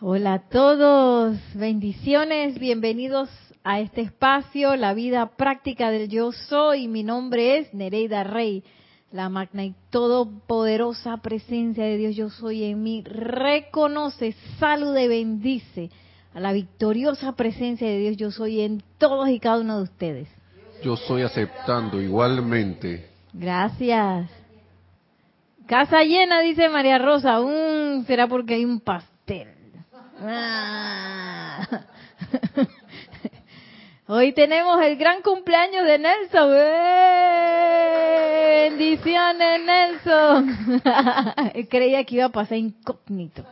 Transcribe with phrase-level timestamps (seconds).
[0.00, 3.28] Hola a todos, bendiciones, bienvenidos
[3.64, 6.86] a este espacio, la vida práctica del yo soy.
[6.86, 8.62] Mi nombre es Nereida Rey,
[9.10, 13.02] la magna y todopoderosa presencia de Dios yo soy en mí.
[13.02, 15.90] Reconoce, saluda y bendice
[16.32, 20.28] a la victoriosa presencia de Dios yo soy en todos y cada uno de ustedes.
[20.80, 23.08] Yo soy aceptando igualmente.
[23.32, 24.30] Gracias.
[25.66, 27.40] Casa llena, dice María Rosa.
[27.40, 29.57] Mm, será porque hay un pastel.
[30.20, 31.66] Ah.
[34.08, 36.50] Hoy tenemos el gran cumpleaños de Nelson.
[38.78, 40.82] Bendiciones, Nelson.
[41.68, 43.44] Creía que iba a pasar incógnito.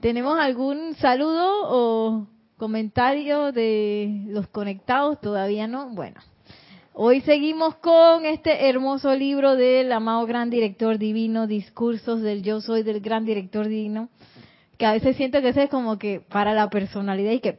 [0.00, 2.26] ¿Tenemos algún saludo o
[2.56, 5.20] comentario de los conectados?
[5.20, 5.90] Todavía no.
[5.90, 6.20] Bueno,
[6.94, 12.82] hoy seguimos con este hermoso libro del amado Gran Director Divino, Discursos del Yo Soy
[12.82, 14.08] del Gran Director Divino
[14.84, 17.58] a veces siento que ese es como que para la personalidad y que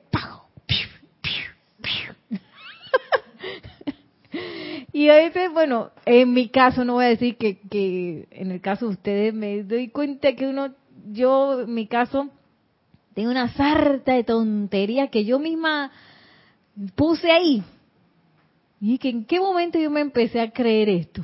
[4.94, 8.62] y a veces, bueno, en mi caso no voy a decir que, que en el
[8.62, 10.74] caso de ustedes me doy cuenta que uno,
[11.12, 12.30] yo en mi caso,
[13.14, 15.92] tengo una sarta de tontería que yo misma
[16.96, 17.64] puse ahí.
[18.82, 21.24] Y que en qué momento yo me empecé a creer esto.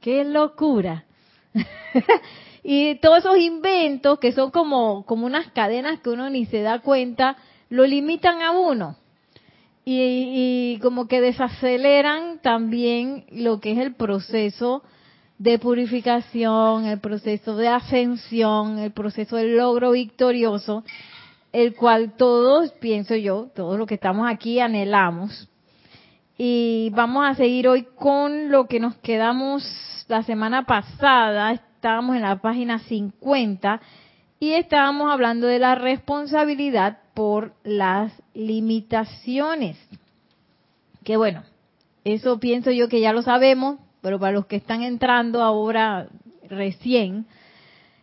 [0.00, 1.04] Qué locura.
[2.62, 6.78] Y todos esos inventos que son como, como unas cadenas que uno ni se da
[6.78, 7.36] cuenta,
[7.68, 8.96] lo limitan a uno.
[9.84, 14.84] Y, y como que desaceleran también lo que es el proceso
[15.38, 20.84] de purificación, el proceso de ascensión, el proceso del logro victorioso,
[21.52, 25.48] el cual todos, pienso yo, todos los que estamos aquí anhelamos.
[26.38, 29.64] Y vamos a seguir hoy con lo que nos quedamos
[30.06, 33.80] la semana pasada estábamos en la página 50
[34.38, 39.76] y estábamos hablando de la responsabilidad por las limitaciones.
[41.02, 41.42] Que bueno,
[42.04, 46.06] eso pienso yo que ya lo sabemos, pero para los que están entrando ahora
[46.48, 47.26] recién,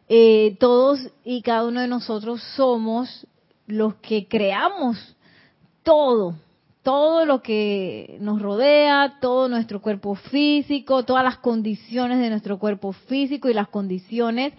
[0.10, 3.28] eh, todos y cada uno de nosotros somos
[3.66, 5.16] los que creamos
[5.84, 6.36] todo,
[6.84, 12.94] todo lo que nos rodea, todo nuestro cuerpo físico, todas las condiciones de nuestro cuerpo
[12.94, 14.54] físico y las condiciones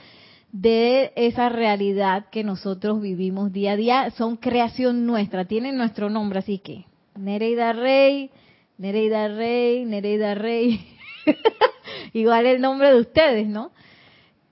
[0.53, 6.41] de esa realidad que nosotros vivimos día a día son creación nuestra, tienen nuestro nombre,
[6.41, 6.85] así que
[7.17, 8.31] Nereida Rey,
[8.77, 10.87] Nereida Rey, Nereida Rey,
[12.13, 13.71] igual el nombre de ustedes, ¿no?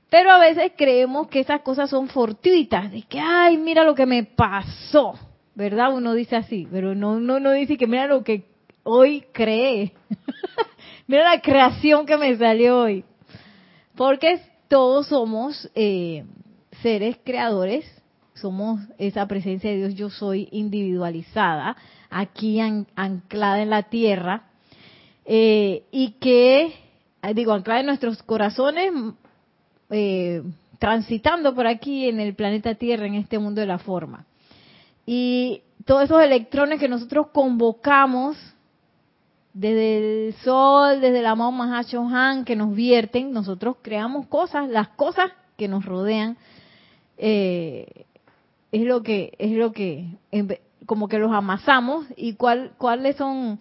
[0.09, 4.07] Pero a veces creemos que esas cosas son fortuitas, de que, ay, mira lo que
[4.07, 5.19] me pasó
[5.59, 5.93] ¿verdad?
[5.93, 8.45] Uno dice así, pero no, uno no dice que mira lo que
[8.85, 9.93] hoy cree.
[11.09, 13.05] mira la creación que me salió hoy.
[13.97, 16.25] Porque todos somos eh,
[16.81, 17.85] seres creadores,
[18.35, 21.77] somos esa presencia de Dios, yo soy individualizada,
[22.09, 24.45] aquí anclada en la tierra,
[25.25, 26.67] eh, y que,
[27.21, 28.93] eh, digo, anclada en nuestros corazones,
[30.79, 34.28] transitando por aquí en el planeta Tierra, en este mundo de la forma.
[35.11, 38.37] Y todos esos electrones que nosotros convocamos
[39.55, 41.51] desde el sol, desde la amado
[42.13, 46.37] Han, que nos vierten, nosotros creamos cosas, las cosas que nos rodean,
[47.17, 48.05] eh,
[48.71, 50.09] es lo que, es lo que,
[50.85, 53.61] como que los amasamos y cuál, cuáles son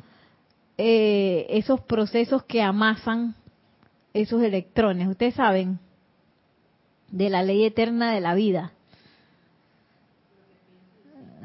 [0.77, 3.35] eh, esos procesos que amasan
[4.13, 5.07] esos electrones.
[5.07, 5.79] Ustedes saben
[7.09, 8.73] de la ley eterna de la vida.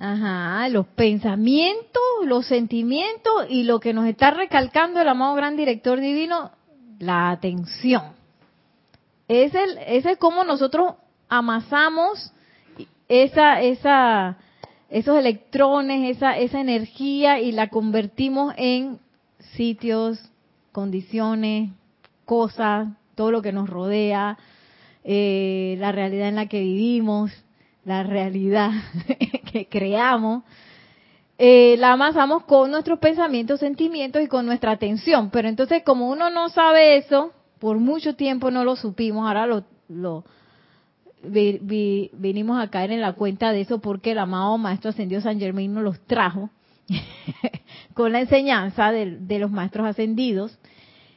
[0.04, 6.00] Ajá, los pensamientos, los sentimientos y lo que nos está recalcando el amado gran director
[6.00, 6.50] divino,
[6.98, 8.02] la atención.
[9.28, 10.94] Es ese es como nosotros
[11.28, 12.32] amasamos
[13.06, 14.38] esa, esa,
[14.90, 18.98] esos electrones, esa, esa energía y la convertimos en
[19.54, 20.18] sitios,
[20.72, 21.70] condiciones,
[22.24, 24.36] cosas, todo lo que nos rodea,
[25.04, 27.30] eh, la realidad en la que vivimos,
[27.84, 28.70] la realidad
[29.52, 30.44] que creamos,
[31.38, 35.30] eh, la amasamos con nuestros pensamientos, sentimientos y con nuestra atención.
[35.30, 39.64] Pero entonces, como uno no sabe eso, por mucho tiempo no lo supimos, ahora lo,
[39.88, 40.24] lo
[41.22, 45.72] vinimos a caer en la cuenta de eso porque el amado Maestro Ascendido San Germain
[45.72, 46.50] nos los trajo
[47.94, 50.58] con la enseñanza de, de los Maestros Ascendidos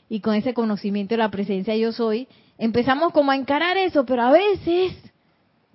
[0.08, 2.28] y con ese conocimiento de la presencia yo soy,
[2.60, 4.94] empezamos como a encarar eso, pero a veces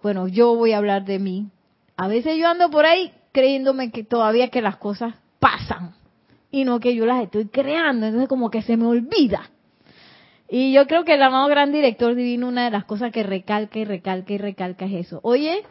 [0.02, 1.48] bueno, yo voy a hablar de mí.
[1.96, 5.94] A veces yo ando por ahí creyéndome que todavía que las cosas pasan
[6.50, 9.50] y no que yo las estoy creando, entonces como que se me olvida.
[10.48, 13.78] Y yo creo que el amado gran director divino, una de las cosas que recalca
[13.78, 15.20] y recalca y recalca es eso.
[15.22, 15.62] Oye,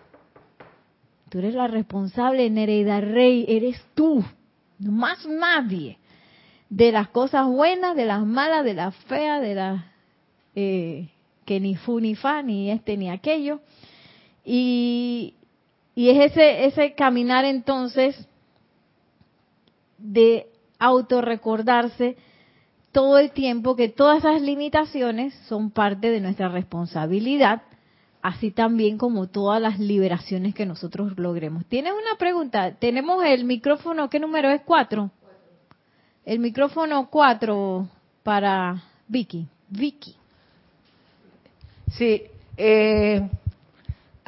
[1.30, 4.26] Tú eres la responsable, Nereida Rey, eres tú,
[4.80, 6.00] más nadie.
[6.70, 9.84] De las cosas buenas, de las malas, de las feas, de las
[10.56, 11.10] eh,
[11.46, 13.62] que ni fu ni fa, ni este ni aquello.
[14.52, 15.36] Y,
[15.94, 18.28] y es ese, ese caminar entonces
[20.00, 20.48] de
[20.80, 22.18] autorrecordarse
[22.92, 27.62] todo el tiempo que todas esas limitaciones son parte de nuestra responsabilidad,
[28.24, 31.64] así también como todas las liberaciones que nosotros logremos.
[31.68, 32.72] ¿Tienes una pregunta?
[32.72, 34.62] Tenemos el micrófono, ¿qué número es?
[34.66, 35.12] Cuatro.
[36.26, 37.88] El micrófono cuatro
[38.24, 39.46] para Vicky.
[39.70, 40.16] Vicky.
[41.92, 42.24] Sí,
[42.58, 43.30] eh,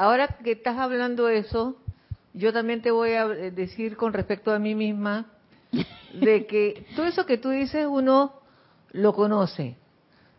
[0.01, 1.77] ahora que estás hablando eso,
[2.33, 5.27] yo también te voy a decir con respecto a mí misma,
[6.13, 8.33] de que todo eso que tú dices uno
[8.93, 9.77] lo conoce.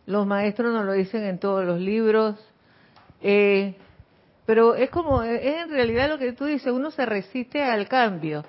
[0.05, 2.35] Los maestros nos lo dicen en todos los libros.
[3.21, 3.75] Eh,
[4.45, 8.43] pero es como, es en realidad lo que tú dices, uno se resiste al cambio.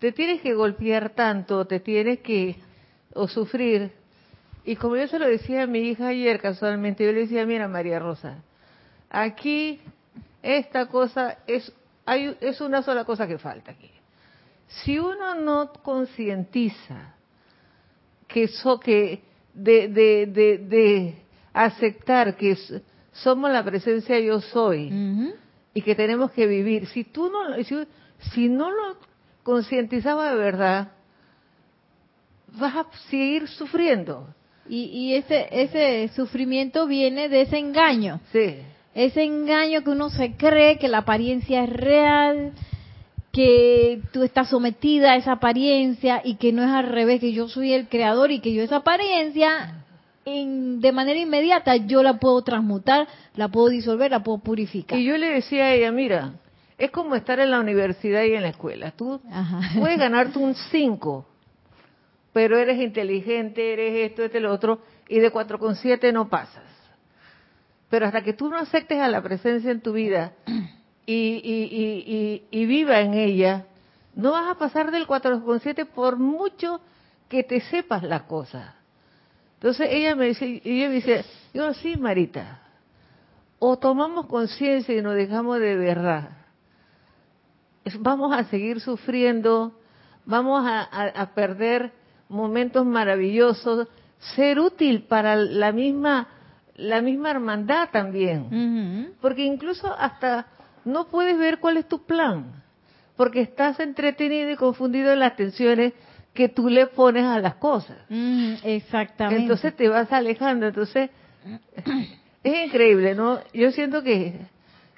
[0.00, 2.56] Te tienes que golpear tanto, te tienes que,
[3.14, 3.90] o sufrir.
[4.66, 7.68] Y como yo se lo decía a mi hija ayer casualmente, yo le decía, mira
[7.68, 8.42] María Rosa,
[9.08, 9.80] aquí
[10.42, 11.72] esta cosa es,
[12.04, 13.90] hay, es una sola cosa que falta aquí.
[14.66, 17.14] Si uno no concientiza
[18.26, 19.22] que, eso que
[19.54, 21.22] de, de, de, de
[21.52, 22.56] aceptar que
[23.12, 25.34] somos la presencia yo soy
[25.74, 26.86] y que tenemos que vivir.
[26.86, 27.86] Si tú no, si,
[28.32, 28.96] si no lo
[29.42, 30.92] concientizaba de verdad,
[32.58, 34.34] vas a seguir sufriendo.
[34.68, 38.20] Y, y ese, ese sufrimiento viene de ese engaño.
[38.32, 38.56] Sí.
[38.94, 42.52] Ese engaño que uno se cree que la apariencia es real,
[43.32, 47.48] que tú estás sometida a esa apariencia y que no es al revés, que yo
[47.48, 49.82] soy el creador y que yo esa apariencia
[50.24, 54.98] en, de manera inmediata yo la puedo transmutar, la puedo disolver, la puedo purificar.
[54.98, 56.34] Y yo le decía a ella, mira,
[56.78, 58.90] es como estar en la universidad y en la escuela.
[58.92, 59.20] Tú
[59.78, 61.26] puedes ganarte un 5,
[62.32, 66.71] pero eres inteligente, eres esto, este, lo otro, y de 4,7 no pasas.
[67.92, 70.32] Pero hasta que tú no aceptes a la presencia en tu vida
[71.04, 73.66] y, y, viva en ella,
[74.14, 76.80] no vas a pasar del 4,7 por mucho
[77.28, 78.72] que te sepas las cosas.
[79.56, 81.22] Entonces ella me dice, y ella me dice,
[81.52, 82.62] yo sí, Marita,
[83.58, 86.30] o tomamos conciencia y nos dejamos de verdad,
[87.98, 89.78] vamos a seguir sufriendo,
[90.24, 91.92] vamos a, a, perder
[92.30, 93.86] momentos maravillosos,
[94.34, 96.26] ser útil para la misma
[96.76, 100.46] la misma hermandad también, porque incluso hasta
[100.84, 102.62] no puedes ver cuál es tu plan,
[103.16, 105.92] porque estás entretenido y confundido en las tensiones
[106.32, 107.98] que tú le pones a las cosas.
[108.64, 109.42] exactamente.
[109.42, 111.10] Entonces te vas alejando, entonces
[112.42, 113.40] es increíble, ¿no?
[113.52, 114.40] Yo siento que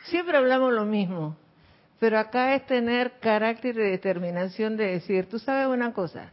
[0.04, 1.36] siempre hablamos lo mismo,
[1.98, 6.32] pero acá es tener carácter y determinación de decir, tú sabes una cosa,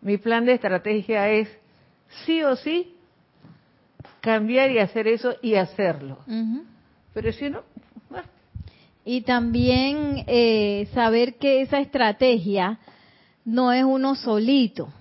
[0.00, 1.48] mi plan de estrategia es
[2.24, 2.96] sí o sí
[4.20, 6.18] cambiar y hacer eso y hacerlo.
[7.12, 7.62] Pero si no,
[9.04, 12.78] y también eh, saber que esa estrategia
[13.44, 14.92] no es uno solito,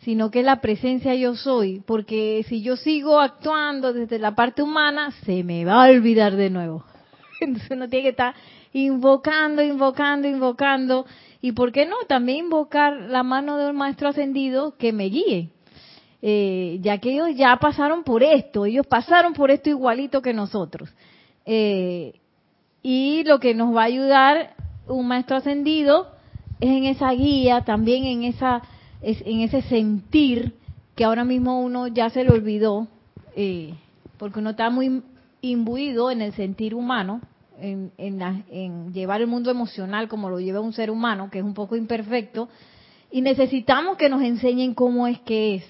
[0.00, 4.62] sino que es la presencia yo soy, porque si yo sigo actuando desde la parte
[4.62, 6.84] humana, se me va a olvidar de nuevo.
[7.40, 8.34] Entonces uno tiene que estar
[8.74, 11.06] invocando, invocando, invocando,
[11.40, 15.50] y por qué no, también invocar la mano de un maestro ascendido que me guíe.
[16.24, 20.88] Eh, ya que ellos ya pasaron por esto, ellos pasaron por esto igualito que nosotros.
[21.44, 22.14] Eh,
[22.82, 24.54] y lo que nos va a ayudar
[24.86, 26.08] un maestro ascendido
[26.60, 28.62] es en esa guía, también en esa
[29.02, 30.54] en ese sentir
[30.94, 32.86] que ahora mismo uno ya se le olvidó,
[33.34, 33.74] eh,
[34.18, 35.02] porque uno está muy
[35.40, 37.20] imbuido en el sentir humano,
[37.58, 41.54] en, en, llevar el mundo emocional como lo lleva un ser humano, que es un
[41.54, 42.48] poco imperfecto,
[43.10, 45.64] y necesitamos que nos enseñen cómo es que es.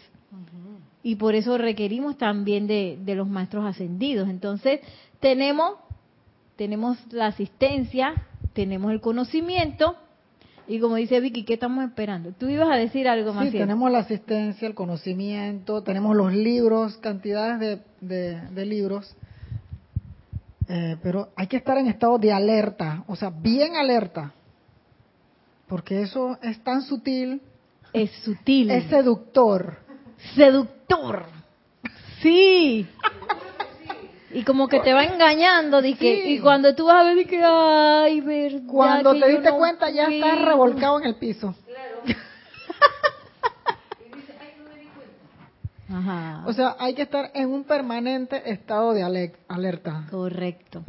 [1.03, 4.29] Y por eso requerimos también de, de los maestros ascendidos.
[4.29, 4.81] Entonces,
[5.21, 5.75] tenemos
[6.57, 8.15] tenemos la asistencia,
[8.53, 9.97] tenemos el conocimiento
[10.69, 12.33] y como dice Vicky, ¿qué estamos esperando?
[12.33, 13.47] Tú ibas a decir algo más.
[13.47, 19.17] Sí, tenemos la asistencia, el conocimiento, tenemos los libros, cantidades de, de, libros,
[20.69, 24.33] eh, pero hay que estar en estado de alerta, o sea, bien alerta,
[25.67, 27.43] porque eso es tan sutil.
[27.93, 28.71] Es sutil.
[28.71, 29.79] Es seductor.
[30.35, 31.27] Seductor.
[32.23, 32.87] Sí.
[34.35, 37.43] Y como que te va engañando, de que, y cuando tú vas a ver, que,
[37.45, 38.63] ay, verdad.
[38.67, 41.55] Cuando te diste cuenta, ya estás revolcado en el piso.
[41.67, 42.19] Claro.
[45.93, 46.45] Ajá.
[46.47, 50.07] O sea, hay que estar en un permanente estado de alerta.
[50.11, 50.83] Correcto.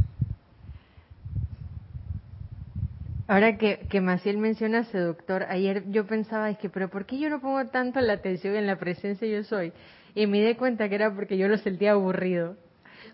[3.33, 7.31] Ahora que, que Maciel menciona seductor, ayer yo pensaba, es que, pero ¿por qué yo
[7.31, 9.73] no pongo tanto la atención en la presencia yo soy?
[10.13, 12.57] Y me di cuenta que era porque yo lo sentía aburrido.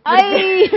[0.04, 0.70] ¡Ay!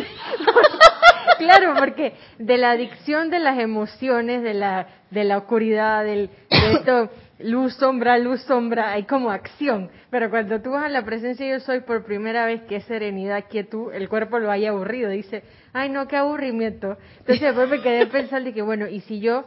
[1.38, 6.72] claro, porque de la adicción de las emociones, de la, de la oscuridad, del, de
[6.74, 7.10] esto,
[7.42, 9.90] luz, sombra, luz, sombra, hay como acción.
[10.10, 13.44] Pero cuando tú vas a la presencia yo soy por primera vez, que es serenidad,
[13.48, 15.10] quietud, el cuerpo lo haya aburrido.
[15.10, 16.96] Dice, ay no, qué aburrimiento.
[17.18, 19.44] Entonces después me quedé pensando y que bueno, y si yo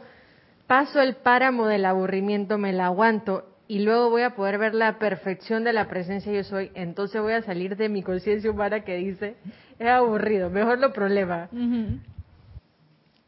[0.66, 4.98] paso el páramo del aburrimiento, me la aguanto y luego voy a poder ver la
[4.98, 8.96] perfección de la presencia yo soy, entonces voy a salir de mi conciencia humana que
[8.96, 9.36] dice,
[9.78, 11.48] es aburrido, mejor lo problema.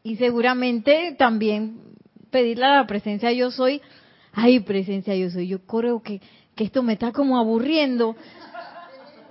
[0.01, 1.79] Y seguramente también
[2.31, 3.81] pedirle a la presencia yo soy,
[4.33, 6.21] ay presencia yo soy, yo creo que,
[6.55, 8.15] que esto me está como aburriendo.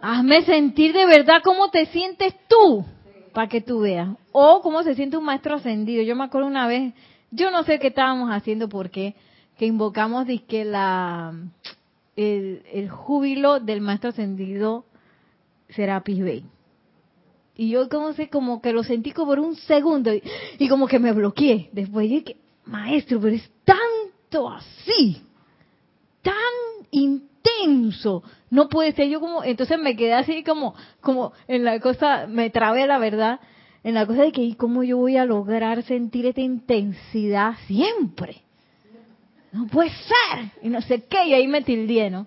[0.00, 2.84] Hazme sentir de verdad cómo te sientes tú,
[3.32, 4.10] para que tú veas.
[4.32, 6.02] O cómo se siente un maestro ascendido.
[6.02, 6.94] Yo me acuerdo una vez,
[7.30, 9.14] yo no sé qué estábamos haciendo porque
[9.58, 11.34] que invocamos que la
[12.16, 14.84] el, el, júbilo del maestro ascendido
[15.68, 16.44] Serapis Bey.
[17.56, 21.00] Y yo como sé, como que lo sentí como por un segundo y, como que
[21.00, 21.70] me bloqueé.
[21.72, 23.50] Después dije, maestro, pero es
[24.28, 25.22] tanto así,
[26.22, 26.34] tan
[26.90, 28.22] intenso.
[28.50, 32.50] No puede ser yo como, entonces me quedé así como, como en la cosa, me
[32.50, 33.40] trabé la verdad,
[33.84, 38.42] en la cosa de que, ¿y cómo yo voy a lograr sentir esta intensidad siempre?
[39.50, 42.26] no puede ser, y no sé qué, y ahí me tildé, ¿no?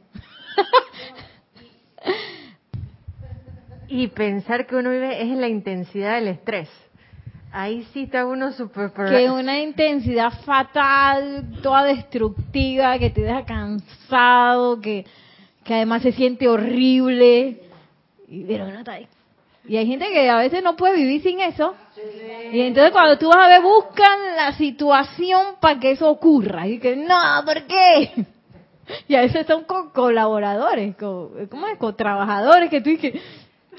[3.87, 6.67] y pensar que uno vive es en la intensidad del estrés.
[7.53, 8.91] Ahí sí está uno súper...
[8.91, 15.05] Que una intensidad fatal, toda destructiva, que te deja cansado, que,
[15.65, 17.61] que además se siente horrible.
[18.29, 19.07] Y, pero no está ahí.
[19.67, 21.75] Y hay gente que a veces no puede vivir sin eso.
[22.53, 26.67] Y entonces cuando tú vas a ver, buscan la situación para que eso ocurra.
[26.67, 27.15] Y que, no,
[27.45, 28.25] ¿por qué?
[29.07, 31.77] Y a veces son con colaboradores, con, ¿cómo es?
[31.77, 33.21] Con trabajadores que tú dices,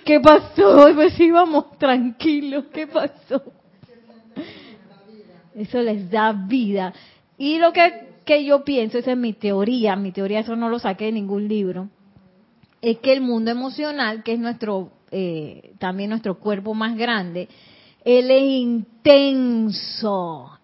[0.05, 0.89] ¿qué pasó?
[0.95, 3.43] Pues íbamos tranquilos, ¿qué pasó?
[5.55, 6.93] Eso les da vida.
[7.39, 10.79] Y lo que, que yo pienso, esa es mi teoría, mi teoría, eso no lo
[10.79, 11.89] saqué de ningún libro,
[12.81, 17.47] es que el mundo emocional, que es nuestro eh, también nuestro cuerpo más grande,
[18.03, 19.79] él es intenso,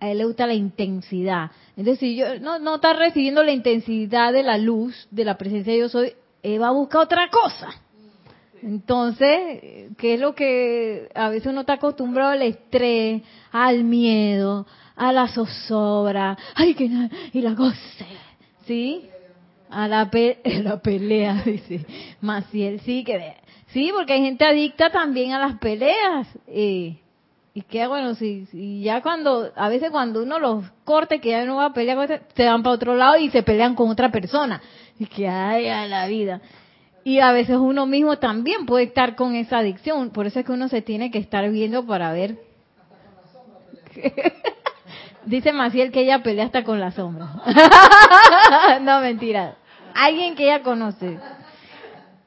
[0.00, 1.50] a él le gusta la intensidad.
[1.76, 5.74] Entonces, si yo no, no está recibiendo la intensidad de la luz, de la presencia
[5.74, 7.68] de yo soy, él va a buscar otra cosa.
[8.62, 13.22] Entonces, ¿qué es lo que a veces uno está acostumbrado al estrés,
[13.52, 16.90] al miedo, a la zozobra, ay, que
[17.32, 18.06] y la goce,
[18.66, 19.08] ¿sí?
[19.70, 20.10] A la,
[20.62, 21.86] la pelea, dice
[22.20, 23.36] Maciel, sí, que
[23.68, 26.26] Sí, porque hay gente adicta también a las peleas.
[26.46, 26.98] y
[27.68, 28.46] que bueno, si,
[28.82, 32.44] ya cuando, a veces cuando uno los corte, que ya no va a pelear, se
[32.44, 34.60] van para otro lado y se pelean con otra persona.
[34.98, 36.40] Y que hay a la vida.
[37.08, 40.10] Y a veces uno mismo también puede estar con esa adicción.
[40.10, 42.36] Por eso es que uno se tiene que estar viendo para ver.
[45.24, 47.30] Dice Maciel que ella pelea hasta con la sombra.
[48.82, 49.56] no, mentira.
[49.94, 51.18] Alguien que ella conoce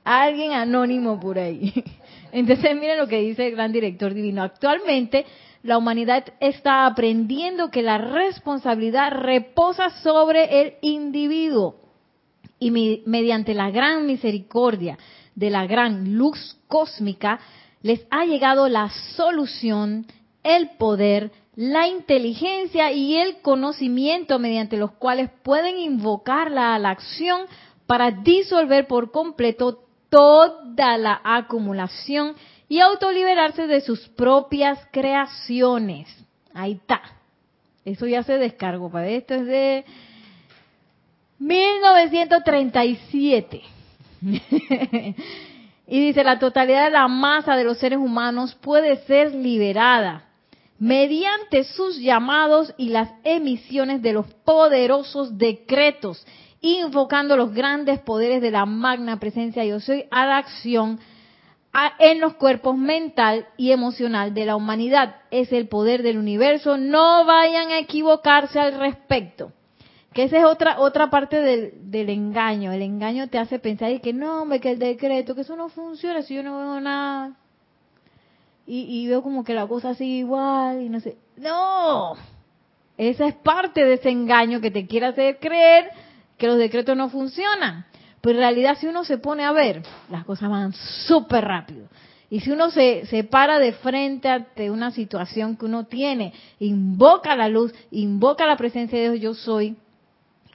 [0.04, 1.72] alguien anónimo por ahí.
[2.32, 4.42] Entonces miren lo que dice el gran director divino.
[4.42, 5.28] Actualmente
[5.62, 11.81] la humanidad está aprendiendo que la responsabilidad reposa sobre el individuo
[12.62, 12.70] y
[13.08, 15.00] mediante la gran misericordia
[15.34, 17.40] de la gran luz cósmica
[17.82, 20.06] les ha llegado la solución,
[20.44, 27.48] el poder, la inteligencia y el conocimiento mediante los cuales pueden invocarla a la acción
[27.88, 32.36] para disolver por completo toda la acumulación
[32.70, 36.08] y autoliberarse de sus propias creaciones.
[36.54, 37.02] Ahí está.
[37.86, 38.92] Eso ya se descargó.
[38.92, 39.86] Para esto es de
[41.42, 43.62] 1937.
[45.88, 50.26] y dice, la totalidad de la masa de los seres humanos puede ser liberada
[50.78, 56.26] mediante sus llamados y las emisiones de los poderosos decretos
[56.62, 61.00] invocando los grandes poderes de la magna presencia yo soy a la acción
[62.00, 65.16] en los cuerpos mental y emocional de la humanidad.
[65.32, 66.78] Es el poder del universo.
[66.78, 69.54] No vayan a equivocarse al respecto.
[70.14, 72.72] Que esa es otra otra parte del, del engaño.
[72.72, 75.70] El engaño te hace pensar y que no, hombre, que el decreto, que eso no
[75.70, 77.38] funciona si yo no veo nada.
[78.68, 81.18] Y, y veo como que la cosa sigue igual y no sé.
[81.38, 82.16] No,
[82.98, 85.90] esa es parte de ese engaño que te quiere hacer creer
[86.38, 87.86] que los decretos no funcionan.
[88.22, 90.74] Pero en realidad si uno se pone a ver, las cosas van
[91.08, 91.88] súper rápido.
[92.30, 97.36] Y si uno se, se para de frente ante una situación que uno tiene, invoca
[97.36, 99.76] la luz, invoca la presencia de Dios, yo soy,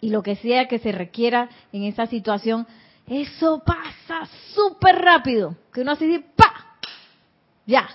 [0.00, 2.66] y lo que sea que se requiera en esa situación,
[3.06, 5.56] eso pasa súper rápido.
[5.72, 6.78] Que uno así, ¡pa!
[7.66, 7.88] Ya.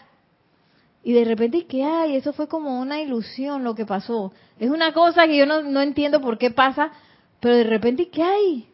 [1.04, 2.16] Y de repente, ¿qué hay?
[2.16, 4.32] Eso fue como una ilusión lo que pasó.
[4.60, 6.92] Es una cosa que yo no, no entiendo por qué pasa,
[7.40, 8.68] pero de repente, ¿qué hay?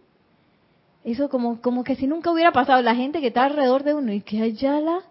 [1.03, 2.81] Eso como, como que si nunca hubiera pasado.
[2.81, 5.01] La gente que está alrededor de uno, y que hay ya la...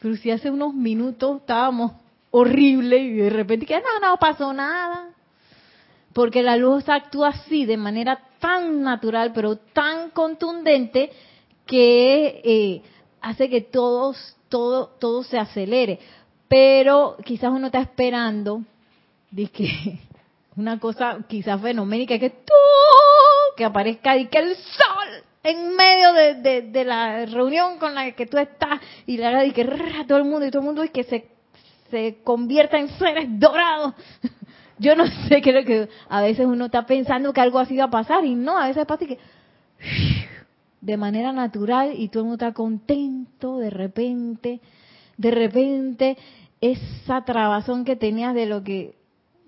[0.00, 1.92] Pero si hace unos minutos estábamos
[2.30, 5.10] horrible y de repente que no, no pasó nada.
[6.14, 11.10] Porque la luz actúa así, de manera tan natural, pero tan contundente,
[11.66, 12.82] que eh,
[13.20, 14.14] hace que todo,
[14.48, 15.98] todo se acelere.
[16.48, 18.62] Pero quizás uno está esperando
[19.30, 19.98] de que
[20.56, 22.54] una cosa quizás fenoménica, que tú,
[23.56, 28.26] que aparezca y que el sol en medio de, de, la reunión con la que
[28.26, 29.64] tú estás y la y que
[30.08, 31.28] todo el mundo y todo el mundo y que se,
[31.90, 33.94] se convierta en seres dorados.
[34.84, 37.76] Yo no sé qué es lo que a veces uno está pensando que algo así
[37.76, 39.18] va a pasar y no, a veces pasa que
[40.80, 44.60] de manera natural y todo el mundo está contento de repente,
[45.16, 46.18] de repente
[46.60, 48.94] esa trabazón que tenías de lo que,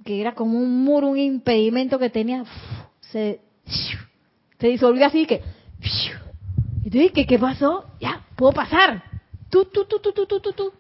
[0.04, 2.48] que era como un muro, un impedimento que tenías,
[3.12, 3.40] se,
[4.58, 5.42] se disolvió así que
[6.84, 7.84] y tú dices, ¿qué pasó?
[8.00, 9.02] Ya, puedo pasar.
[9.50, 10.72] Tú, tú, tú, tú, tú, tú, tú,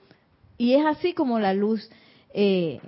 [0.58, 1.88] Y es así como la luz
[2.32, 2.80] eh,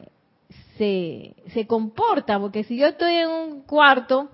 [0.78, 4.28] se, se comporta, porque si yo estoy en un cuarto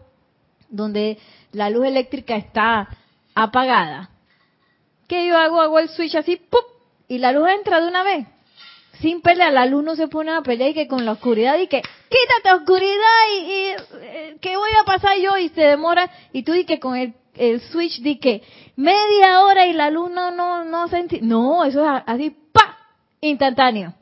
[0.69, 1.19] donde
[1.53, 2.89] la luz eléctrica está
[3.35, 4.11] apagada,
[5.09, 5.61] ¿qué yo hago?
[5.61, 6.61] Hago el switch así, ¡pum!
[7.09, 8.27] Y la luz entra de una vez.
[9.01, 11.67] Sin pelear, la luz no se pone a pelear y que con la oscuridad y
[11.67, 15.37] que quítate oscuridad y, eh, ¿qué voy a pasar yo?
[15.37, 18.43] Y se demora y tú y que con el el switch de que
[18.77, 21.21] media hora y la luz no, no, no sentí.
[21.21, 22.79] No, eso es así, ¡pa!
[23.21, 23.95] Instantáneo.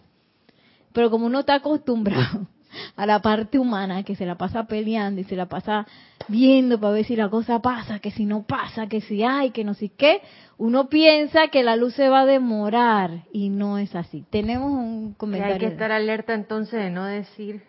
[0.93, 2.47] Pero como uno está acostumbrado
[2.97, 5.87] a la parte humana que se la pasa peleando y se la pasa
[6.29, 9.65] viendo para ver si la cosa pasa, que si no pasa, que si hay, que
[9.65, 10.23] no sé qué,
[10.59, 14.25] uno piensa que la luz se va a demorar y no es así.
[14.31, 15.59] Tenemos un comentario.
[15.59, 17.63] Que hay que estar alerta entonces de no decir,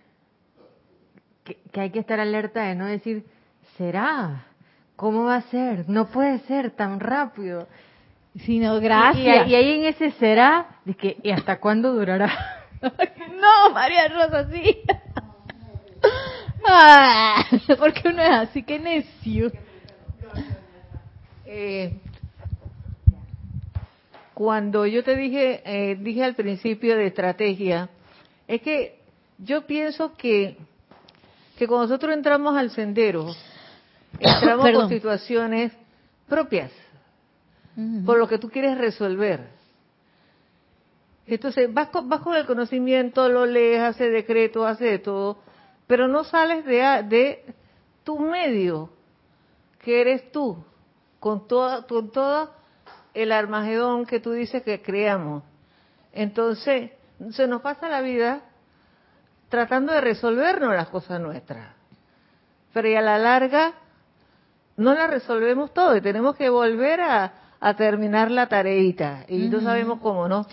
[1.44, 3.26] que, que hay que estar alerta de no decir,
[3.78, 4.46] ¿será?
[4.96, 5.90] ¿Cómo va a ser?
[5.90, 7.68] No puede ser tan rápido.
[8.46, 9.48] Sino gracias.
[9.48, 12.32] Y, ahí en ese será, de que, ¿y hasta cuándo durará?
[13.40, 14.82] no, María Rosa, sí.
[16.68, 17.46] ah,
[17.80, 19.52] porque uno es así que necio.
[21.46, 21.98] Eh,
[24.34, 27.90] cuando yo te dije, eh, dije al principio de estrategia,
[28.48, 29.00] es que
[29.38, 30.58] yo pienso que,
[31.58, 33.28] que cuando nosotros entramos al sendero,
[34.20, 35.72] entramos con situaciones
[36.28, 36.72] propias,
[38.06, 39.63] por lo que tú quieres resolver.
[41.26, 45.38] Entonces, vas con, vas con el conocimiento, lo lees, hace decreto, hace de todo,
[45.88, 47.46] pero no sales de, de
[48.04, 48.90] tu medio,
[49.80, 50.64] que eres tú,
[51.20, 52.54] con todo, con todo
[53.14, 55.44] el armagedón que tú dices que creamos.
[56.12, 56.92] Entonces,
[57.32, 58.42] se nos pasa la vida
[59.50, 61.74] tratando de resolvernos las cosas nuestras.
[62.74, 63.74] Pero a la larga
[64.78, 67.34] no la resolvemos todo y tenemos que volver a,
[67.78, 70.46] terminar la tareita y no sabemos cómo, ¿no?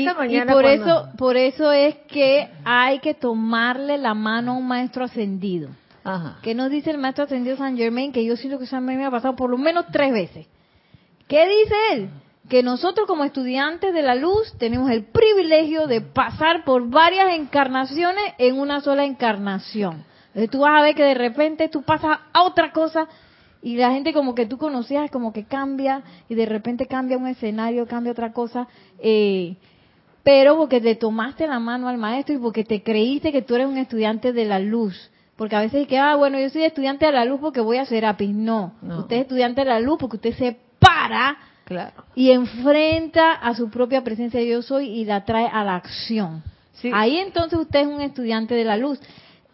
[0.00, 5.04] Y, por eso por eso es que hay que tomarle la mano a un maestro
[5.04, 5.68] ascendido.
[6.02, 6.38] Ajá.
[6.42, 8.12] ¿Qué nos dice el maestro ascendido San Germain?
[8.12, 10.46] Que yo siento que San Germain me ha pasado por lo menos tres veces.
[11.28, 12.10] ¿Qué dice él?
[12.48, 18.24] Que nosotros como estudiantes de la luz tenemos el privilegio de pasar por varias encarnaciones
[18.38, 20.04] en una sola encarnación.
[20.28, 23.08] Entonces tú vas a ver que de repente tú pasas a otra cosa
[23.62, 27.28] y la gente como que tú conocías como que cambia y de repente cambia un
[27.28, 29.56] escenario, cambia otra cosa, eh,
[30.24, 33.68] pero porque te tomaste la mano al maestro y porque te creíste que tú eres
[33.68, 35.10] un estudiante de la luz.
[35.36, 37.84] Porque a veces que, ah, bueno, yo soy estudiante de la luz porque voy a
[37.84, 38.34] Serapis.
[38.34, 39.00] No, no.
[39.00, 41.36] usted es estudiante de la luz porque usted se para
[42.14, 46.42] y enfrenta a su propia presencia de yo soy y la trae a la acción.
[46.92, 49.00] Ahí entonces usted es un estudiante de la luz.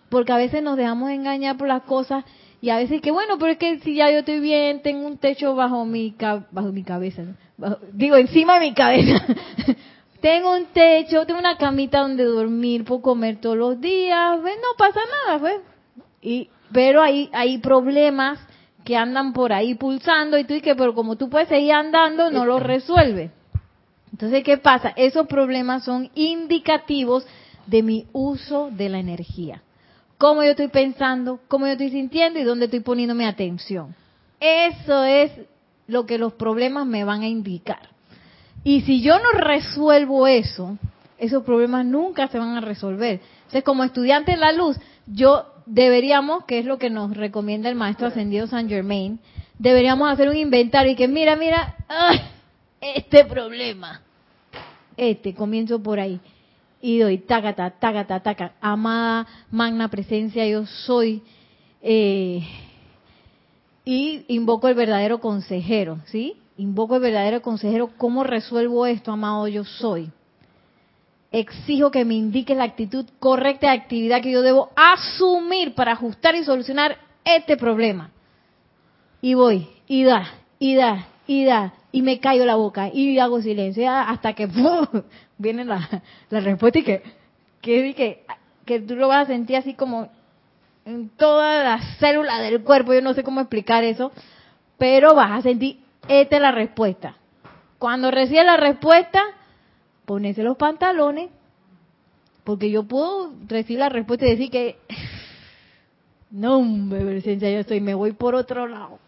[0.08, 2.24] Porque a veces nos dejamos engañar por las cosas
[2.60, 5.18] y a veces que bueno, pero es que si ya yo estoy bien, tengo un
[5.18, 6.14] techo bajo mi
[6.50, 7.22] bajo mi cabeza,
[7.92, 9.24] digo encima de mi cabeza.
[10.20, 15.00] tengo un techo, tengo una camita donde dormir, puedo comer todos los días, no pasa
[15.26, 15.60] nada, pues.
[16.22, 18.38] Y pero hay hay problemas
[18.84, 22.46] que andan por ahí pulsando y tú dices, pero como tú puedes seguir andando, no
[22.46, 23.30] lo resuelve.
[24.12, 24.92] Entonces, ¿qué pasa?
[24.96, 27.26] Esos problemas son indicativos
[27.66, 29.62] de mi uso de la energía
[30.20, 33.96] cómo yo estoy pensando, cómo yo estoy sintiendo y dónde estoy poniendo mi atención.
[34.38, 35.32] Eso es
[35.86, 37.88] lo que los problemas me van a indicar.
[38.62, 40.78] Y si yo no resuelvo eso,
[41.18, 43.20] esos problemas nunca se van a resolver.
[43.38, 47.74] Entonces, como estudiante de la luz, yo deberíamos, que es lo que nos recomienda el
[47.74, 49.20] maestro ascendido San Germain,
[49.58, 51.76] deberíamos hacer un inventario y que mira, mira,
[52.80, 54.02] este problema,
[54.96, 56.20] este, comienzo por ahí.
[56.82, 61.22] Y doy, tácata, tácata, taca, amada, magna presencia, yo soy.
[61.82, 62.42] Eh,
[63.84, 66.36] y invoco el verdadero consejero, ¿sí?
[66.60, 70.10] Invoco el verdadero consejero, ¿cómo resuelvo esto, amado yo soy?
[71.32, 76.34] Exijo que me indique la actitud correcta de actividad que yo debo asumir para ajustar
[76.34, 78.10] y solucionar este problema.
[79.22, 80.26] Y voy, y da,
[80.58, 84.46] y da, y da, y me callo la boca, y hago silencio, hasta que
[85.38, 87.02] viene la, respuesta y que,
[87.62, 88.22] que,
[88.66, 90.10] que tú lo vas a sentir así como
[90.84, 94.12] en todas las células del cuerpo, yo no sé cómo explicar eso,
[94.76, 95.78] pero vas a sentir,
[96.10, 97.16] esta es la respuesta.
[97.78, 99.22] Cuando recibes la respuesta,
[100.04, 101.30] ponese los pantalones,
[102.44, 104.78] porque yo puedo recibir la respuesta y decir que,
[106.30, 108.98] no, presencia, yo estoy, me voy por otro lado.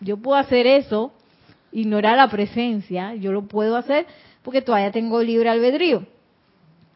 [0.00, 1.12] Yo puedo hacer eso,
[1.70, 4.06] ignorar la presencia, yo lo puedo hacer
[4.42, 6.04] porque todavía tengo libre albedrío.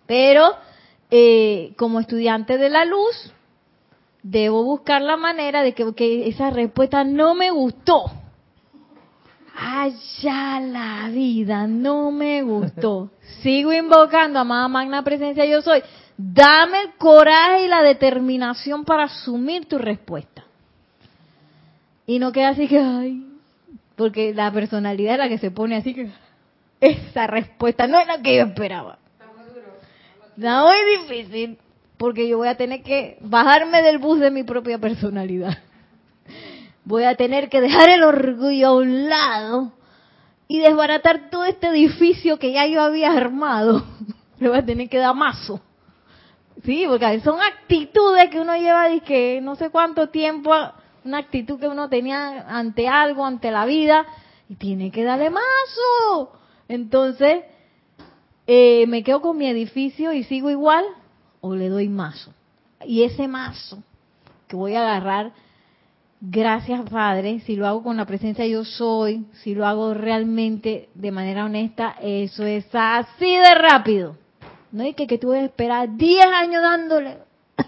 [0.07, 0.55] Pero
[1.11, 3.33] eh, como estudiante de la luz,
[4.23, 8.11] debo buscar la manera de que, esa respuesta no me gustó.
[9.59, 13.11] Allá la vida, no me gustó.
[13.43, 15.83] Sigo invocando, amada magna presencia yo soy.
[16.19, 20.45] Dame el coraje y la determinación para asumir tu respuesta.
[22.07, 23.27] Y no queda así que, ay,
[23.97, 26.11] porque la personalidad es la que se pone así que,
[26.81, 28.99] esa respuesta no es la que yo esperaba.
[30.37, 31.59] Está muy difícil
[31.97, 35.57] porque yo voy a tener que bajarme del bus de mi propia personalidad.
[36.87, 39.73] Voy a tener que dejar el orgullo a un lado
[40.47, 43.85] y desbaratar todo este edificio que ya yo había armado.
[44.39, 45.61] Le voy a tener que dar mazo.
[46.65, 50.53] Sí, porque son actitudes que uno lleva de que no sé cuánto tiempo,
[51.05, 54.07] una actitud que uno tenía ante algo, ante la vida,
[54.49, 56.39] y tiene que darle mazo.
[56.69, 57.43] Entonces,
[58.47, 60.85] eh, me quedo con mi edificio y sigo igual,
[61.41, 62.33] o le doy mazo.
[62.85, 63.83] Y ese mazo
[64.47, 65.33] que voy a agarrar,
[66.21, 71.11] gracias Padre, si lo hago con la presencia yo soy, si lo hago realmente de
[71.11, 74.17] manera honesta, eso es así de rápido.
[74.73, 77.19] No hay que, que tú a esperar 10 años dándole.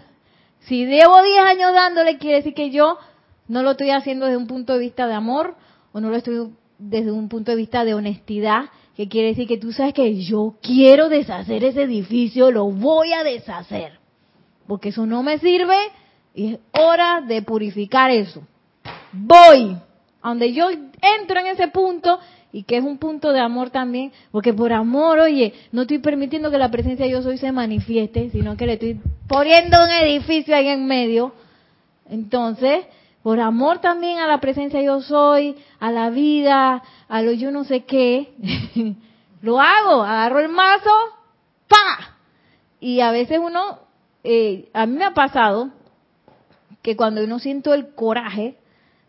[0.61, 2.99] Si debo 10 años dándole, quiere decir que yo
[3.47, 5.57] no lo estoy haciendo desde un punto de vista de amor
[5.93, 9.59] o no lo estoy desde un punto de vista de honestidad que quiere decir que
[9.59, 13.99] tú sabes que yo quiero deshacer ese edificio, lo voy a deshacer,
[14.67, 15.77] porque eso no me sirve
[16.39, 18.43] y es hora de purificar eso.
[19.13, 19.77] Voy,
[20.23, 22.21] a donde yo entro en ese punto
[22.53, 26.53] y que es un punto de amor también, porque por amor, oye, no estoy permitiendo
[26.53, 30.55] que la presencia de yo soy se manifieste, sino que le estoy poniendo un edificio
[30.55, 31.33] ahí en medio.
[32.09, 32.87] Entonces,
[33.25, 37.65] por amor también a la presencia yo soy, a la vida, a lo yo no
[37.65, 38.33] sé qué,
[39.43, 40.95] lo hago, agarro el mazo,
[41.67, 42.17] ¡pa!
[42.79, 43.81] Y a veces uno,
[44.23, 45.73] eh, a mí me ha pasado
[46.89, 48.57] que cuando uno siento el coraje,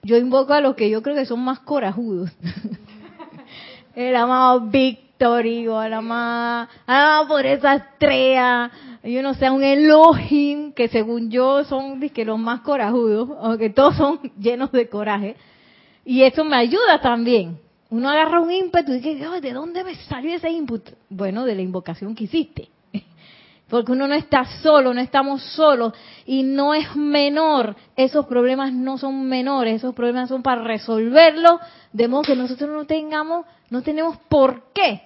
[0.03, 2.29] yo invoco a los que yo creo que son más corajudos.
[3.95, 6.67] el amado Víctor, a la amada,
[7.29, 8.69] por esa estrella,
[9.01, 14.19] yo no sé, un Elohim, que según yo son los más corajudos, aunque todos son
[14.37, 15.37] llenos de coraje.
[16.03, 17.59] Y eso me ayuda también.
[17.89, 20.91] Uno agarra un ímpetu y dice, ¿de dónde me salió ese ímpetu?
[21.09, 22.67] Bueno, de la invocación que hiciste.
[23.69, 25.93] Porque uno no está solo, no estamos solos
[26.25, 27.75] y no es menor.
[27.95, 31.59] Esos problemas no son menores, esos problemas son para resolverlos,
[31.93, 35.03] de modo que nosotros no tengamos, no tenemos por qué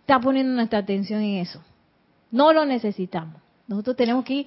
[0.00, 1.62] estar poniendo nuestra atención en eso.
[2.32, 3.40] No lo necesitamos.
[3.68, 4.46] Nosotros tenemos que ir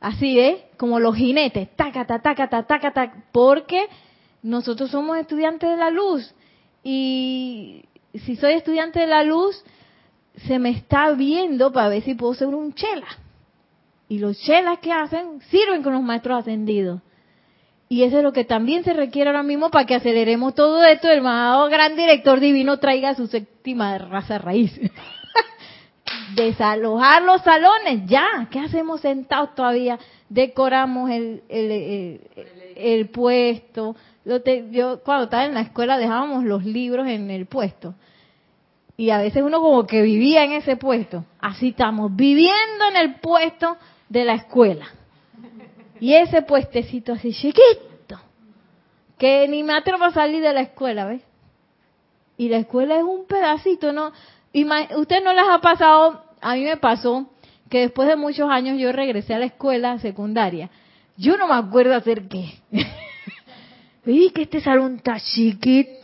[0.00, 0.66] así, ¿eh?
[0.76, 3.86] Como los jinetes, tácata, tácata, tácata, porque
[4.42, 6.34] nosotros somos estudiantes de la luz.
[6.84, 7.84] Y
[8.14, 9.64] si soy estudiante de la luz,
[10.36, 13.08] se me está viendo para ver si puedo ser un chela.
[14.08, 17.00] Y los chelas que hacen sirven con los maestros ascendidos.
[17.88, 21.10] Y eso es lo que también se requiere ahora mismo para que aceleremos todo esto.
[21.10, 24.72] El más gran director divino traiga su séptima raza raíz.
[26.34, 29.98] desalojar los salones, ya, ¿qué hacemos sentados todavía?
[30.28, 33.96] Decoramos el, el, puesto.
[34.70, 37.94] Yo, cuando estaba en la escuela dejábamos los libros en el puesto.
[38.96, 41.24] Y a veces uno como que vivía en ese puesto.
[41.40, 43.76] Así estamos, viviendo en el puesto
[44.08, 44.86] de la escuela.
[46.00, 48.20] Y ese puestecito así chiquito,
[49.18, 51.22] que ni me atrevo a salir de la escuela, ¿ves?
[52.42, 54.12] y la escuela es un pedacito, ¿no?
[54.96, 57.30] Usted no les ha pasado, a mí me pasó
[57.70, 60.68] que después de muchos años yo regresé a la escuela secundaria.
[61.16, 62.54] Yo no me acuerdo hacer qué.
[64.04, 65.94] Vi que este salón está chiquitito.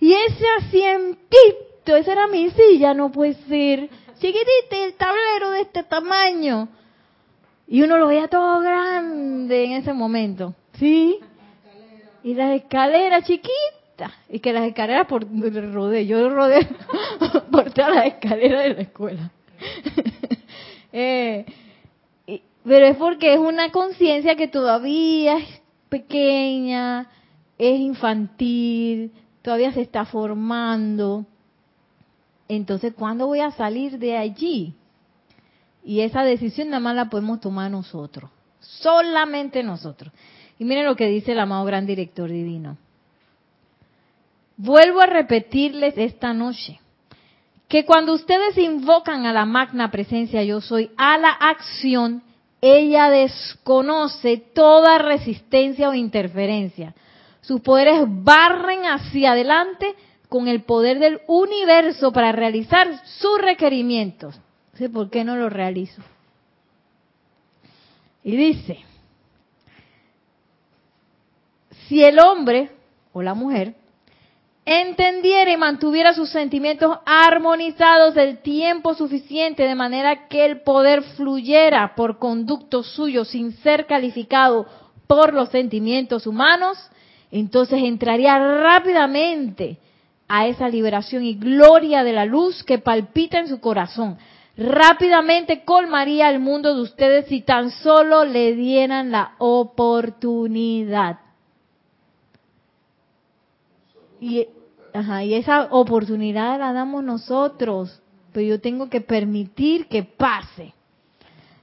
[0.00, 3.88] Y ese asientito, esa era mi silla, no puede ser.
[4.14, 6.68] Chiquitito, el tablero de este tamaño.
[7.68, 10.54] Y uno lo veía todo grande en ese momento.
[10.72, 11.18] ¿Sí?
[12.22, 14.12] Y las escaleras chiquitas.
[14.28, 15.26] Y que las escaleras por
[15.72, 16.06] rodé.
[16.06, 16.66] Yo rodé
[17.52, 19.30] por todas las escaleras de la escuela.
[20.92, 21.44] eh,
[22.64, 27.10] pero es porque es una conciencia que todavía es pequeña,
[27.58, 31.26] es infantil, todavía se está formando.
[32.48, 34.74] Entonces, ¿cuándo voy a salir de allí?
[35.84, 40.12] Y esa decisión nada más la podemos tomar nosotros, solamente nosotros.
[40.58, 42.76] Y miren lo que dice el amado gran director divino.
[44.56, 46.80] Vuelvo a repetirles esta noche
[47.66, 52.22] que cuando ustedes invocan a la magna presencia yo soy, a la acción,
[52.60, 56.94] ella desconoce toda resistencia o interferencia.
[57.50, 59.96] Sus poderes barren hacia adelante
[60.28, 64.38] con el poder del universo para realizar sus requerimientos.
[64.92, 66.00] ¿Por qué no lo realizo?
[68.22, 68.78] Y dice,
[71.88, 72.70] si el hombre
[73.12, 73.74] o la mujer
[74.64, 81.96] entendiera y mantuviera sus sentimientos armonizados el tiempo suficiente de manera que el poder fluyera
[81.96, 84.68] por conducto suyo sin ser calificado
[85.08, 86.78] por los sentimientos humanos,
[87.30, 89.78] entonces entraría rápidamente
[90.28, 94.16] a esa liberación y gloria de la luz que palpita en su corazón.
[94.56, 101.18] Rápidamente colmaría el mundo de ustedes si tan solo le dieran la oportunidad.
[104.20, 104.46] Y,
[104.92, 110.74] esa oportunidad la damos nosotros, pero yo tengo que permitir que pase.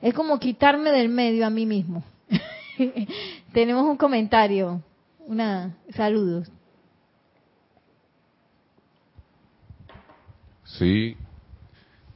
[0.01, 2.03] Es como quitarme del medio a mí mismo.
[3.53, 4.81] Tenemos un comentario,
[5.27, 6.49] una saludos.
[10.63, 11.15] Sí,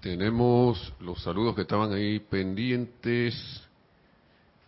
[0.01, 3.35] tenemos los saludos que estaban ahí pendientes.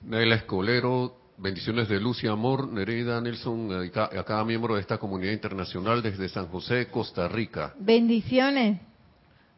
[0.02, 2.68] Naila Escolero, bendiciones de luz y amor.
[2.68, 7.74] Nereida Nelson, a cada miembro de esta comunidad internacional desde San José, Costa Rica.
[7.80, 8.80] Bendiciones.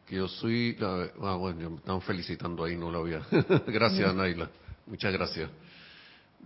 [0.06, 0.76] Que yo soy.
[0.80, 3.22] Ah, bueno, me están felicitando ahí, no lo había.
[3.66, 4.48] gracias, Naila.
[4.86, 5.50] Muchas gracias.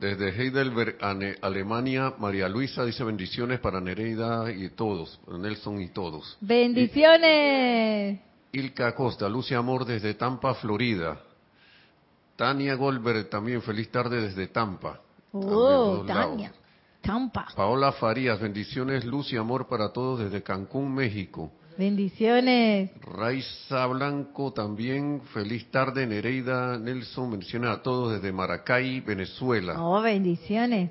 [0.00, 0.96] Desde Heidelberg,
[1.42, 6.38] Alemania, María Luisa dice bendiciones para Nereida y todos, Nelson y todos.
[6.40, 8.18] Bendiciones.
[8.50, 11.20] Ilka Costa, Lucia Amor desde Tampa, Florida.
[12.34, 15.02] Tania Goldberg también, feliz tarde desde Tampa.
[15.32, 16.54] Oh, Tania.
[17.02, 17.48] Tampa.
[17.54, 21.52] Paola Farías, bendiciones, luz y amor para todos desde Cancún, México.
[21.80, 22.90] Bendiciones.
[23.00, 29.82] Raiza Blanco también, feliz tarde, Nereida Nelson, menciona a todos desde Maracay, Venezuela.
[29.82, 30.90] Oh, bendiciones.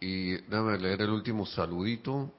[0.00, 2.30] Y déjame leer el último saludito.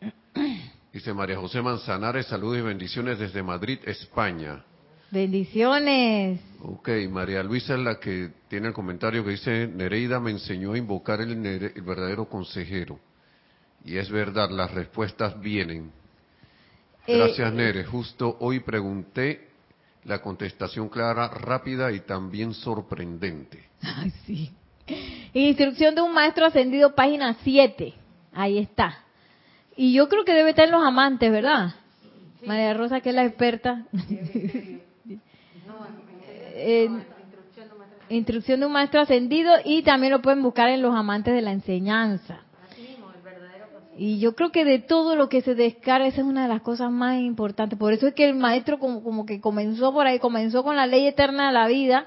[0.92, 4.64] Dice María José Manzanares, saludos y bendiciones desde Madrid, España.
[5.10, 6.40] Bendiciones.
[6.62, 10.78] Ok, María Luisa es la que tiene el comentario que dice, Nereida me enseñó a
[10.78, 13.00] invocar el, el verdadero consejero.
[13.84, 15.90] Y es verdad, las respuestas vienen.
[17.06, 17.84] Eh, Gracias, Nere.
[17.84, 19.48] Justo hoy pregunté
[20.04, 23.64] la contestación clara, rápida y también sorprendente.
[23.82, 24.50] Ay, sí.
[25.32, 27.92] Instrucción de un maestro ascendido, página 7.
[28.32, 28.98] Ahí está.
[29.76, 31.74] Y yo creo que debe estar en los amantes, ¿verdad?
[32.44, 33.84] María Rosa, que es la experta.
[38.08, 41.52] instrucción de un maestro ascendido y también lo pueden buscar en los amantes de la
[41.52, 42.45] enseñanza.
[43.98, 46.60] Y yo creo que de todo lo que se descarga, esa es una de las
[46.60, 47.78] cosas más importantes.
[47.78, 50.86] Por eso es que el maestro como, como que comenzó por ahí, comenzó con la
[50.86, 52.06] ley eterna de la vida.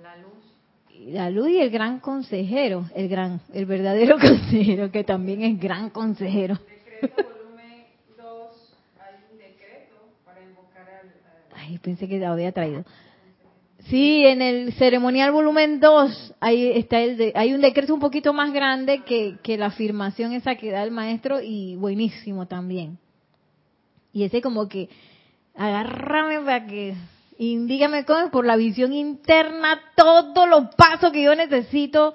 [0.00, 1.12] La luz.
[1.12, 5.90] la luz y el gran consejero, el gran, el verdadero consejero, que también es gran
[5.90, 6.58] consejero.
[7.00, 7.84] volumen
[8.16, 11.10] 2, hay un decreto para invocar al...
[11.56, 12.84] Ay, pensé que lo había traído.
[13.86, 18.52] Sí, en el ceremonial volumen 2 hay, está el hay un decreto un poquito más
[18.52, 22.98] grande que, que la afirmación esa que da el maestro y buenísimo también.
[24.12, 24.88] Y ese como que,
[25.56, 26.94] agárrame para que,
[27.38, 32.14] indígame cómo, por la visión interna, todos los pasos que yo necesito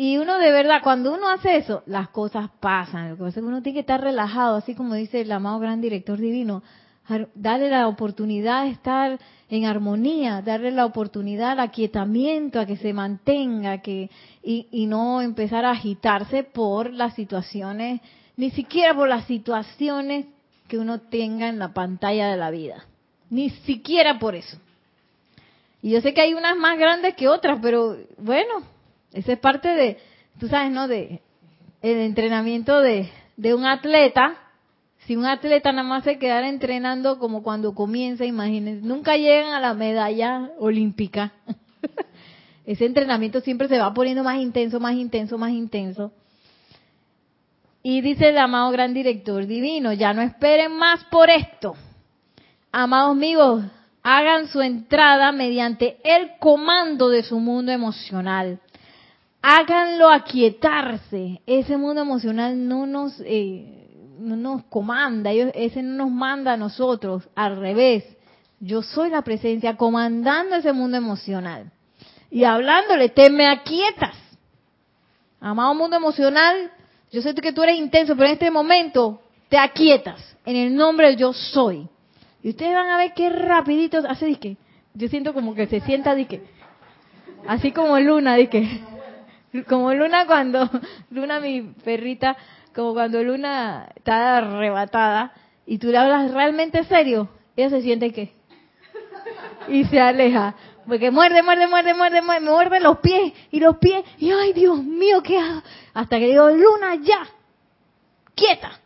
[0.00, 3.10] y uno de verdad, cuando uno hace eso, las cosas pasan.
[3.10, 6.62] Lo que uno tiene que estar relajado, así como dice el amado gran director divino.
[7.34, 9.18] Darle la oportunidad de estar
[9.50, 14.10] en armonía, darle la oportunidad al aquietamiento, a que se mantenga, que
[14.42, 18.00] y, y no empezar a agitarse por las situaciones
[18.38, 20.26] ni siquiera por las situaciones
[20.68, 22.86] que uno tenga en la pantalla de la vida,
[23.30, 24.56] ni siquiera por eso.
[25.82, 28.62] Y yo sé que hay unas más grandes que otras, pero bueno,
[29.12, 29.98] esa es parte de,
[30.38, 30.86] tú sabes, ¿no?
[30.86, 31.20] De
[31.82, 34.36] el entrenamiento de, de un atleta.
[35.08, 39.58] Si un atleta nada más se quedara entrenando como cuando comienza, imagínense, nunca llegan a
[39.58, 41.32] la medalla olímpica.
[42.66, 46.12] Ese entrenamiento siempre se va poniendo más intenso, más intenso, más intenso.
[47.82, 51.74] Y dice el amado gran director divino, ya no esperen más por esto.
[52.70, 53.64] Amados amigos,
[54.02, 58.60] hagan su entrada mediante el comando de su mundo emocional.
[59.40, 61.40] Háganlo aquietarse.
[61.46, 63.77] Ese mundo emocional no nos, eh,
[64.18, 68.04] no nos comanda, ese no nos manda a nosotros, al revés.
[68.60, 71.70] Yo soy la presencia comandando ese mundo emocional.
[72.30, 74.14] Y hablándole, te me aquietas.
[75.40, 76.70] Amado mundo emocional,
[77.10, 81.08] yo sé que tú eres intenso, pero en este momento te aquietas en el nombre
[81.08, 81.88] de yo soy.
[82.42, 84.56] Y ustedes van a ver qué rapidito hace dique.
[84.94, 86.42] Yo siento como que se sienta dique.
[87.46, 88.80] Así como Luna, dique.
[89.68, 90.68] Como Luna cuando,
[91.10, 92.36] Luna mi perrita,
[92.74, 95.32] como cuando Luna está arrebatada
[95.66, 98.38] y tú le hablas realmente serio, ella se siente que
[99.68, 100.54] y se aleja.
[100.86, 104.02] Porque muerde, muerde, muerde, muerde, muerde, muerde los pies y los pies.
[104.18, 105.38] Y ay, Dios mío, ¿qué?
[105.92, 107.26] Hasta que digo, Luna, ya,
[108.34, 108.80] quieta.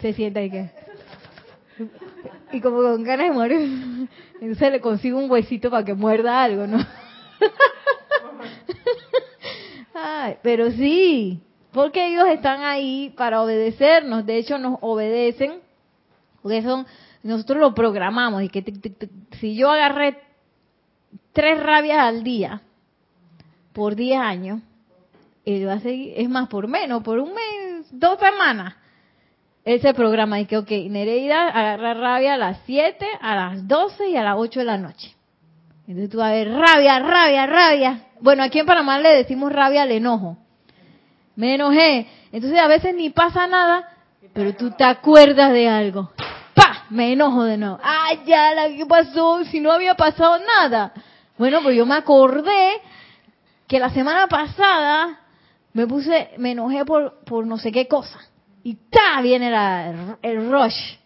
[0.00, 0.70] Se sienta y que.
[2.52, 4.08] Y como con ganas de morir.
[4.40, 6.78] Entonces le consigo un huesito para que muerda algo, ¿no?
[9.94, 14.26] Ay, pero sí, porque ellos están ahí para obedecernos.
[14.26, 15.60] De hecho, nos obedecen.
[16.42, 16.86] Porque son,
[17.22, 18.42] nosotros lo programamos.
[18.42, 18.64] Y que
[19.40, 20.18] si yo agarré
[21.32, 22.62] tres rabias al día
[23.72, 24.60] por 10 años,
[25.44, 28.74] él va a seguir, es más, por menos, por un mes, dos semanas.
[29.64, 34.08] Él se programa y que, ok, Nereida agarra rabia a las 7, a las 12
[34.08, 35.14] y a las 8 de la noche.
[35.86, 38.06] Entonces tú vas a ver rabia, rabia, rabia.
[38.20, 40.38] Bueno, aquí en Panamá le decimos rabia al enojo.
[41.36, 42.06] Me enojé.
[42.32, 43.88] Entonces a veces ni pasa nada,
[44.32, 46.10] pero tú te acuerdas de algo.
[46.54, 46.84] ¡Pah!
[46.90, 47.78] Me enojo de nuevo.
[47.82, 48.52] ¡Ay, ya!
[48.76, 49.44] ¿Qué pasó?
[49.44, 50.92] Si no había pasado nada.
[51.38, 52.80] Bueno, pues yo me acordé
[53.66, 55.20] que la semana pasada
[55.72, 58.18] me puse, me enojé por, por no sé qué cosa.
[58.62, 59.50] Y ta viene
[60.22, 60.98] el rush.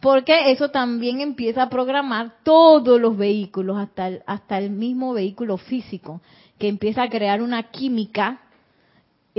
[0.00, 5.56] Porque eso también empieza a programar todos los vehículos, hasta el, hasta el mismo vehículo
[5.56, 6.20] físico,
[6.58, 8.40] que empieza a crear una química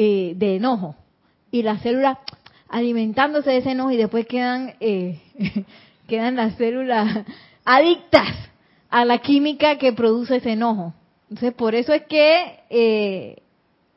[0.01, 0.95] eh, de enojo.
[1.51, 2.19] Y las células
[2.69, 5.19] alimentándose de ese enojo y después quedan, eh,
[6.07, 7.25] quedan las células
[7.65, 8.29] adictas
[8.89, 10.93] a la química que produce ese enojo.
[11.23, 13.41] Entonces, por eso es que eh,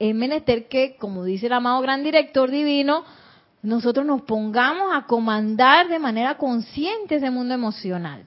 [0.00, 3.04] es menester que, como dice el amado gran director divino,
[3.62, 8.24] nosotros nos pongamos a comandar de manera consciente ese mundo emocional.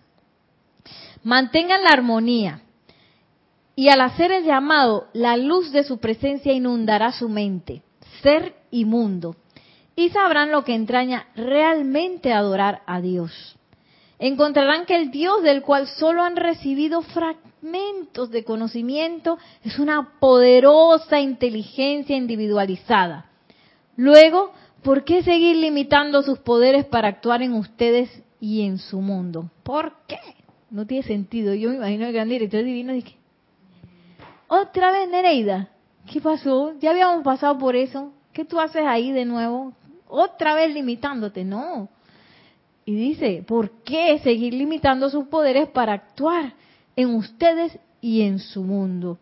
[1.23, 2.61] Mantengan la armonía.
[3.75, 7.81] Y al hacer el llamado, la luz de su presencia inundará su mente,
[8.21, 9.35] ser y mundo.
[9.95, 13.55] Y sabrán lo que entraña realmente adorar a Dios
[14.19, 21.19] encontrarán que el Dios del cual solo han recibido fragmentos de conocimiento es una poderosa
[21.19, 23.29] inteligencia individualizada.
[23.97, 24.51] Luego,
[24.83, 28.09] ¿por qué seguir limitando sus poderes para actuar en ustedes
[28.39, 29.49] y en su mundo?
[29.63, 30.19] ¿Por qué?
[30.69, 31.53] No tiene sentido.
[31.53, 33.17] Yo me imagino el gran director divino dije,
[34.47, 35.69] otra vez Nereida,
[36.11, 36.73] ¿qué pasó?
[36.79, 38.13] Ya habíamos pasado por eso.
[38.33, 39.73] ¿Qué tú haces ahí de nuevo?
[40.07, 41.43] Otra vez limitándote.
[41.43, 41.89] No,
[42.85, 46.53] y dice, ¿por qué seguir limitando sus poderes para actuar
[46.95, 49.17] en ustedes y en su mundo?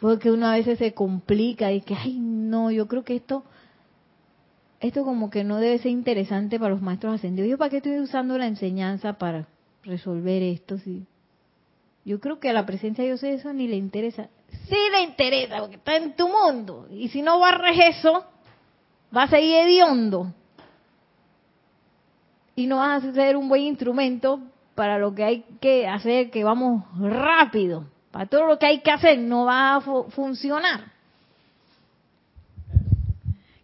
[0.00, 3.44] Porque uno a veces se complica y que, ay, no, yo creo que esto,
[4.80, 7.48] esto como que no debe ser interesante para los maestros ascendidos.
[7.48, 9.46] ¿Yo para qué estoy usando la enseñanza para
[9.84, 10.78] resolver esto?
[10.78, 11.06] Si
[12.04, 14.28] yo creo que a la presencia de Dios eso ni le interesa.
[14.68, 16.86] Sí le interesa, porque está en tu mundo.
[16.90, 18.24] Y si no barres eso,
[19.14, 20.32] va a seguir hediondo
[22.56, 24.40] y no vas a ser un buen instrumento
[24.74, 27.86] para lo que hay que hacer, que vamos rápido.
[28.10, 30.92] Para todo lo que hay que hacer no va a funcionar.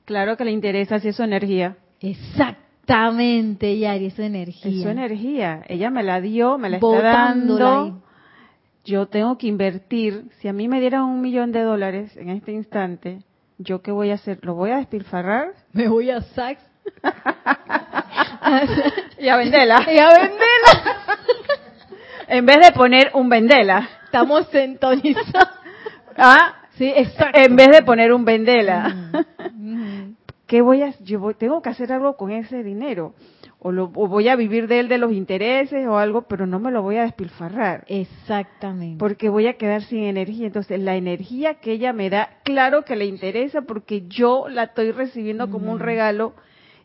[0.04, 1.76] Claro que le interesa si es su energía.
[2.00, 4.70] Exactamente, Yari, es su energía.
[4.72, 5.62] Es su energía.
[5.68, 8.02] Ella me la dio, me la está dando.
[8.84, 10.24] Yo tengo que invertir.
[10.38, 13.22] Si a mí me dieran un millón de dólares en este instante,
[13.58, 14.38] ¿yo qué voy a hacer?
[14.42, 15.52] ¿Lo voy a despilfarrar?
[15.72, 16.62] Me voy a Saks
[19.18, 19.86] y a Vendela.
[19.92, 20.98] Y a Vendela.
[22.28, 23.88] en vez de poner un Vendela.
[24.04, 25.50] Estamos sintonizados.
[26.16, 26.54] ¿Ah?
[26.76, 27.38] Sí, exacto.
[27.38, 29.10] En vez de poner un Vendela.
[30.50, 33.14] ¿qué voy a, yo tengo que hacer algo con ese dinero?
[33.62, 36.70] O, lo, voy a vivir de él de los intereses o algo, pero no me
[36.70, 37.84] lo voy a despilfarrar.
[37.88, 38.98] Exactamente.
[38.98, 40.46] Porque voy a quedar sin energía.
[40.46, 44.92] Entonces, la energía que ella me da, claro que le interesa porque yo la estoy
[44.92, 46.32] recibiendo como un regalo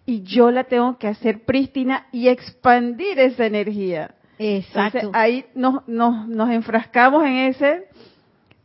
[0.05, 4.11] y yo la tengo que hacer prístina y expandir esa energía.
[4.37, 4.97] Exacto.
[4.97, 7.87] Entonces, ahí nos, nos, nos enfrascamos en ese,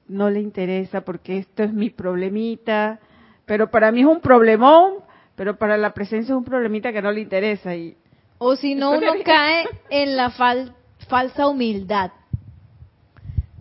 [0.08, 2.98] no le interesa porque esto es mi problemita,
[3.46, 4.94] pero para mí es un problemón,
[5.40, 7.74] pero para la presencia es un problemita que no le interesa.
[7.74, 7.96] y
[8.36, 12.10] O si no, uno cae en la falsa humildad.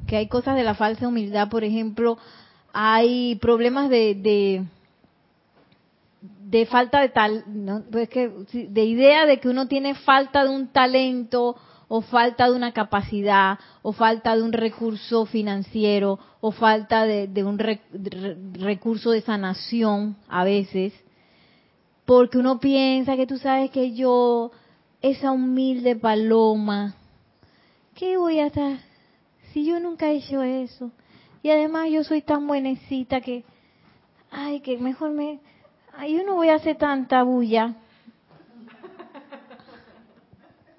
[0.05, 2.17] Que hay cosas de la falsa humildad, por ejemplo,
[2.73, 4.65] hay problemas de, de
[6.19, 7.81] de falta de tal, ¿no?
[7.89, 11.55] pues que, de idea de que uno tiene falta de un talento
[11.87, 17.57] o falta de una capacidad o falta de un recurso financiero o falta de, un
[17.57, 20.91] recurso de sanación a veces,
[22.09, 24.49] porque uno piensa que tú sabes que yo,
[24.99, 26.95] esa humilde paloma,
[27.93, 28.79] ¿qué voy a hacer
[29.53, 30.89] si yo nunca he hecho eso?
[31.43, 33.45] Y además yo soy tan buenecita que,
[34.31, 35.39] ay, que mejor me
[35.95, 37.75] Ay, yo no voy a hacer tanta bulla.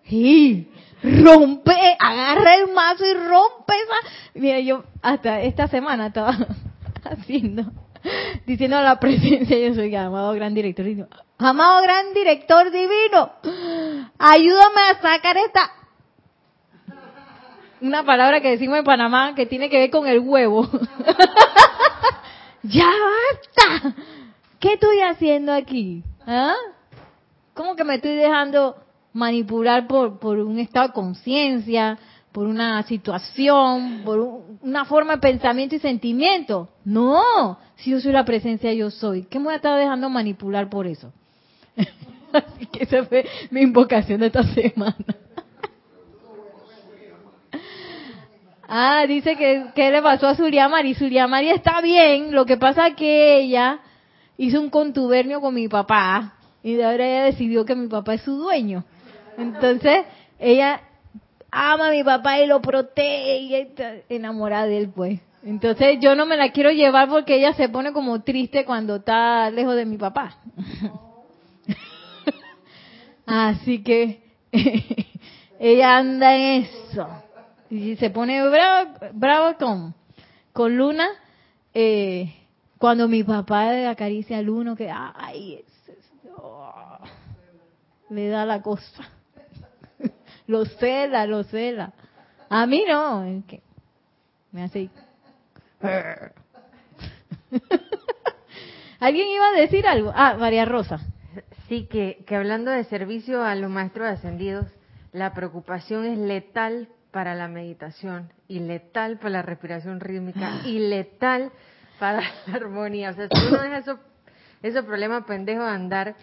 [0.11, 0.67] Y
[1.01, 3.95] rompe, agarra el mazo y rompe esa.
[4.35, 6.37] Mira, yo hasta esta semana estaba
[7.05, 7.71] haciendo,
[8.47, 11.09] diciendo a la presencia, yo soy amado gran director divino.
[11.39, 13.33] Amado gran director divino,
[14.19, 15.73] ayúdame a sacar esta.
[17.81, 20.69] Una palabra que decimos en Panamá que tiene que ver con el huevo.
[22.63, 23.95] ya basta
[24.61, 26.05] ¿qué estoy haciendo aquí?
[26.27, 26.55] ¿Ah?
[27.55, 28.77] ¿Cómo que me estoy dejando
[29.13, 31.99] manipular por, por un estado de conciencia,
[32.33, 36.69] por una situación, por una forma de pensamiento y sentimiento?
[36.85, 39.25] No, si yo soy la presencia, yo soy.
[39.25, 41.13] ¿Qué me voy a estar dejando manipular por eso?
[42.33, 44.97] Así que esa fue mi invocación de esta semana.
[48.73, 50.95] Ah, dice que, ¿qué le pasó a Suriamari?
[50.95, 53.81] Suriamari está bien, lo que pasa es que ella
[54.37, 58.23] hizo un contubernio con mi papá y de ahora ella decidió que mi papá es
[58.23, 58.85] su dueño.
[59.37, 60.05] Entonces,
[60.39, 60.83] ella
[61.51, 65.21] ama a mi papá y lo protege y está enamorada de él, pues.
[65.43, 69.51] Entonces, yo no me la quiero llevar porque ella se pone como triste cuando está
[69.51, 70.37] lejos de mi papá.
[73.27, 74.23] Así que
[75.59, 77.09] ella anda en eso.
[77.71, 79.95] Y se pone bravo, bravo con,
[80.53, 81.09] con Luna.
[81.73, 82.35] Eh,
[82.77, 85.65] cuando mi papá acaricia al uno, que ay,
[86.37, 86.99] oh,
[88.11, 89.09] le da la cosa.
[90.51, 91.93] Lo cela, lo cela.
[92.49, 93.63] A mí no, es que
[94.51, 94.91] me hace.
[98.99, 100.13] ¿Alguien iba a decir algo?
[100.15, 100.99] Ah, María Rosa.
[101.69, 104.67] Sí, que, que hablando de servicio a los maestros ascendidos,
[105.13, 111.53] la preocupación es letal para la meditación y letal para la respiración rítmica y letal
[112.01, 113.11] para la armonía.
[113.11, 113.99] O sea, si uno deja esos,
[114.63, 116.17] esos problemas pendejos de andar,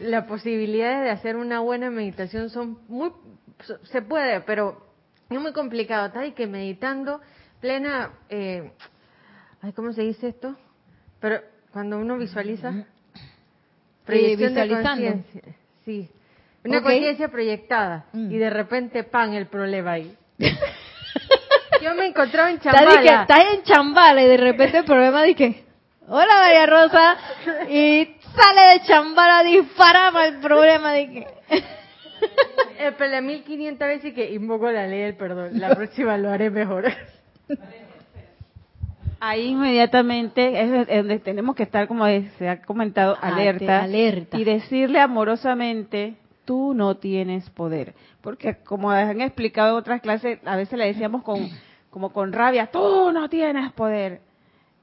[0.00, 3.10] las posibilidades de hacer una buena meditación son muy,
[3.84, 4.84] se puede, pero
[5.30, 6.06] es muy complicado.
[6.06, 7.20] Está ahí que meditando
[7.60, 8.72] plena, eh,
[9.74, 10.56] ¿cómo se dice esto?
[11.20, 11.40] Pero
[11.72, 12.84] cuando uno visualiza,
[14.04, 15.42] proyección de conciencia,
[15.84, 16.10] sí,
[16.64, 18.30] una conciencia proyectada mm.
[18.30, 20.16] y de repente pan el problema ahí.
[21.82, 23.22] Yo me encontraba en Chambala.
[23.22, 25.64] Estás en Chambala y de repente el problema dije,
[26.08, 27.16] hola María Rosa,
[27.68, 31.26] y sale de Chambala, disparaba el problema de
[32.78, 35.58] El 1500 veces y que invoco la ley del perdón.
[35.58, 36.84] La próxima lo haré mejor.
[39.20, 44.38] Ahí inmediatamente es donde tenemos que estar, como se ha comentado, ah, alerta, alerta.
[44.38, 47.94] y decirle amorosamente, tú no tienes poder.
[48.20, 51.48] Porque como han explicado en otras clases, a veces le decíamos con,
[51.88, 54.20] como con rabia, tú no tienes poder.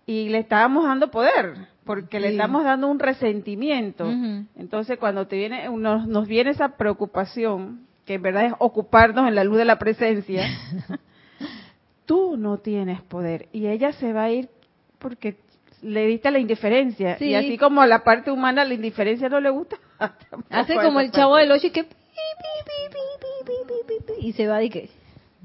[0.08, 4.10] Y le estábamos dando poder, porque le estamos dando un resentimiento.
[4.56, 9.36] Entonces cuando te viene, nos, nos viene esa preocupación, que en verdad es ocuparnos en
[9.36, 10.48] la luz de la presencia,
[12.06, 13.50] tú no tienes poder.
[13.52, 14.48] Y ella se va a ir
[15.00, 15.36] porque
[15.82, 17.18] le diste la indiferencia.
[17.20, 19.76] Y así como a la parte humana la indiferencia no le gusta.
[20.50, 21.86] Hace como el chavo del ocho que
[24.22, 24.89] y se va y que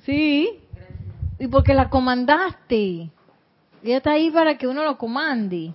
[0.04, 0.60] sí
[1.38, 3.10] y porque la comandaste
[3.82, 5.74] ella está ahí para que uno lo comande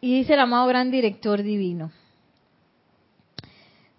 [0.00, 1.90] y dice el amado gran director divino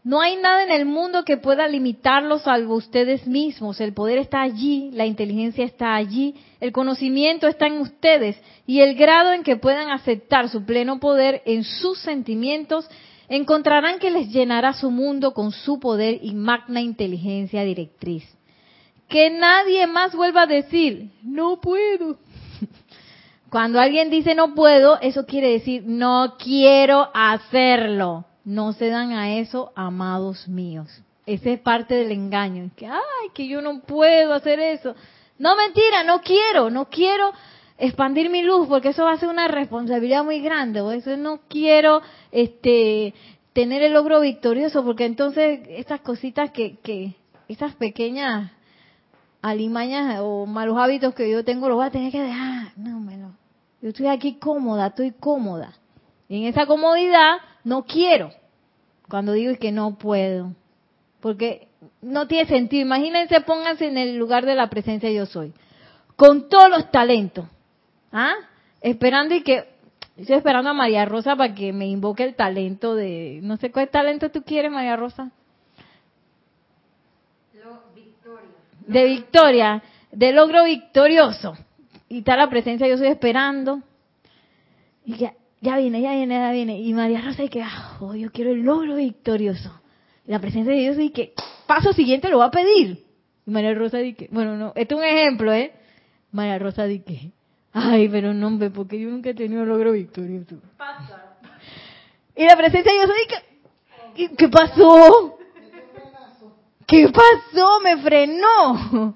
[0.04, 3.82] No hay nada en el mundo que pueda limitarlos salvo ustedes mismos.
[3.82, 8.96] El poder está allí, la inteligencia está allí, el conocimiento está en ustedes y el
[8.96, 12.90] grado en que puedan aceptar su pleno poder en sus sentimientos
[13.30, 18.24] encontrarán que les llenará su mundo con su poder y magna inteligencia directriz.
[19.08, 22.18] Que nadie más vuelva a decir, no puedo.
[23.50, 28.26] Cuando alguien dice no puedo, eso quiere decir no quiero hacerlo.
[28.46, 31.04] No se dan a eso, amados míos.
[31.26, 32.72] Ese es parte del engaño.
[32.76, 34.96] Que, ay, que yo no puedo hacer eso.
[35.38, 37.32] No, mentira, no quiero, no quiero
[37.78, 40.82] expandir mi luz porque eso va a ser una responsabilidad muy grande.
[40.82, 43.14] O eso no quiero este,
[43.54, 47.16] tener el logro victorioso porque entonces estas cositas que, que
[47.48, 48.52] estas pequeñas
[49.42, 52.74] alimañas o malos hábitos que yo tengo los voy a tener que dejar.
[52.78, 53.34] No, me lo,
[53.82, 55.74] yo estoy aquí cómoda, estoy cómoda.
[56.28, 58.32] Y en esa comodidad no quiero.
[59.08, 60.54] Cuando digo que no puedo.
[61.22, 61.68] Porque
[62.02, 62.82] no tiene sentido.
[62.82, 65.54] Imagínense, pónganse en el lugar de la presencia yo soy.
[66.16, 67.46] Con todos los talentos.
[68.12, 68.34] ¿Ah?
[68.82, 69.78] Esperando y que...
[70.18, 73.40] Estoy esperando a María Rosa para que me invoque el talento de...
[73.42, 75.32] No sé cuál talento tú quieres, María Rosa.
[78.86, 79.82] De victoria.
[80.12, 81.56] De logro victorioso.
[82.10, 83.82] Y está la presencia, yo estoy esperando.
[85.06, 85.34] Y ya,
[85.78, 86.80] viene, ya viene, ya viene.
[86.80, 87.64] Y María Rosa dice que,
[88.00, 89.80] oh, yo quiero el logro victorioso.
[90.26, 91.34] la presencia de Dios dice que,
[91.68, 93.06] paso siguiente lo va a pedir.
[93.46, 95.72] Y María Rosa dice, bueno, no, esto es un ejemplo, ¿eh?
[96.32, 97.32] María Rosa dice,
[97.74, 100.56] ay, pero no, hombre, porque yo nunca he tenido logro victorioso.
[100.78, 101.38] Pasa.
[102.36, 103.12] Y la presencia de Dios
[104.16, 105.38] dice, ¿qué pasó?
[106.88, 107.80] ¿Qué pasó?
[107.84, 109.16] Me frenó.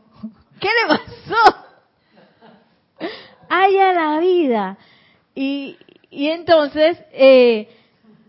[0.59, 1.62] ¿Qué le pasó?
[3.53, 4.77] Haya la vida.
[5.35, 5.77] Y,
[6.09, 7.69] y entonces, eh,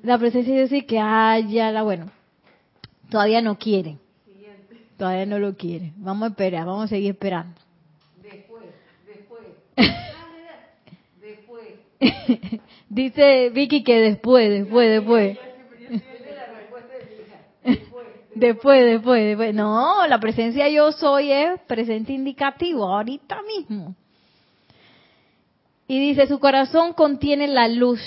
[0.03, 2.11] la presencia dice que haya la, bueno,
[3.11, 3.99] todavía no quiere.
[4.97, 5.93] Todavía no lo quiere.
[5.97, 7.61] Vamos a esperar, vamos a seguir esperando.
[8.23, 8.63] Después,
[9.07, 9.43] después.
[11.21, 12.61] después.
[12.89, 15.39] Dice Vicky que después, después, después.
[18.37, 19.55] Después, después, después.
[19.55, 23.97] No, la presencia yo soy es presente indicativo, ahorita mismo.
[25.87, 28.01] Y dice, su corazón contiene la luz,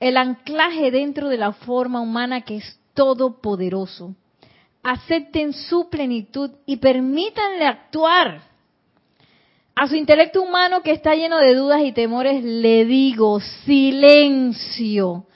[0.00, 4.14] el anclaje dentro de la forma humana que es todopoderoso.
[4.82, 8.40] Acepten su plenitud y permítanle actuar.
[9.74, 15.26] A su intelecto humano que está lleno de dudas y temores le digo, silencio,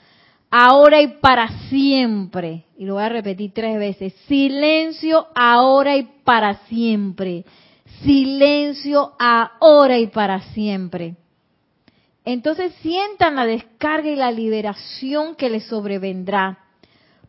[0.49, 2.65] ahora y para siempre.
[2.75, 7.45] Y lo voy a repetir tres veces, silencio ahora y para siempre.
[8.03, 11.15] Silencio ahora y para siempre.
[12.23, 16.59] Entonces sientan la descarga y la liberación que les sobrevendrá.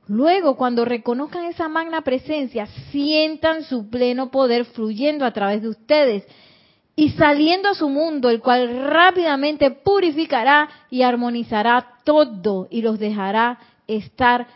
[0.08, 6.26] Luego, cuando reconozcan esa magna presencia, sientan su pleno poder fluyendo a través de ustedes
[6.94, 13.58] y saliendo a su mundo, el cual rápidamente purificará y armonizará todo y los dejará
[13.86, 14.46] estar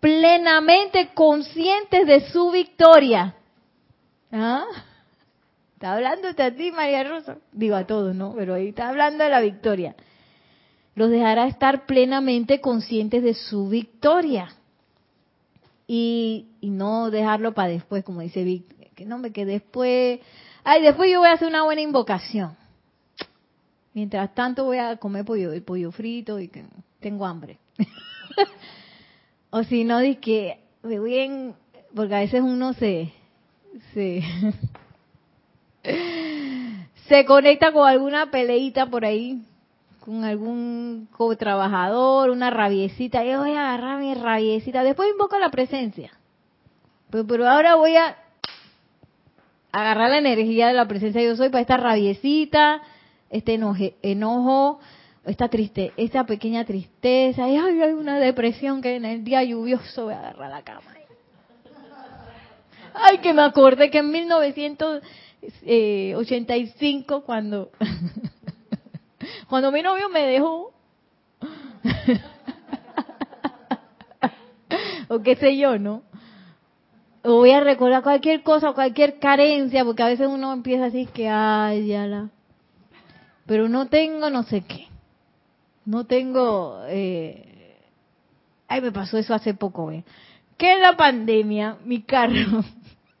[0.00, 3.34] plenamente conscientes de su victoria.
[4.32, 4.64] ¿Ah?
[5.84, 7.36] Está hablando a ti, María Rosa.
[7.52, 8.32] Digo a todos, ¿no?
[8.34, 9.94] Pero ahí está hablando de la victoria.
[10.94, 14.48] Los dejará estar plenamente conscientes de su victoria.
[15.86, 18.64] Y, no dejarlo para después, como dice Vic.
[18.94, 20.20] Que no, me que después...
[20.64, 22.56] Ay, después yo voy a hacer una buena invocación.
[23.92, 26.64] Mientras tanto voy a comer pollo, el pollo frito y que
[26.98, 27.58] tengo hambre.
[29.50, 31.54] o si no, di que me voy en...
[31.94, 33.12] Porque a veces uno se...
[33.92, 34.22] se
[37.08, 39.42] se conecta con alguna peleita por ahí,
[40.00, 46.12] con algún co-trabajador, una rabiecita, yo voy a agarrar mi rabiecita, después invoco la presencia.
[47.10, 48.16] Pero, ahora voy a
[49.72, 52.82] agarrar la energía de la presencia yo soy para esta rabiecita,
[53.30, 53.54] este
[54.02, 54.80] enojo,
[55.24, 60.14] esta triste, esta pequeña tristeza, y hay una depresión que en el día lluvioso voy
[60.14, 60.94] a agarrar la cama.
[62.94, 65.02] Ay, que me acordé que en 1900
[65.62, 67.70] eh, 85 cuando
[69.48, 70.72] cuando mi novio me dejó
[75.08, 76.02] o qué sé yo, ¿no?
[77.22, 81.28] O voy a recordar cualquier cosa, cualquier carencia, porque a veces uno empieza así que,
[81.28, 82.30] ay, ya la...
[83.46, 84.88] Pero no tengo no sé qué.
[85.86, 86.82] No tengo...
[86.88, 87.76] Eh...
[88.68, 90.04] Ay, me pasó eso hace poco, ¿eh?
[90.58, 92.64] Que la pandemia, mi carro,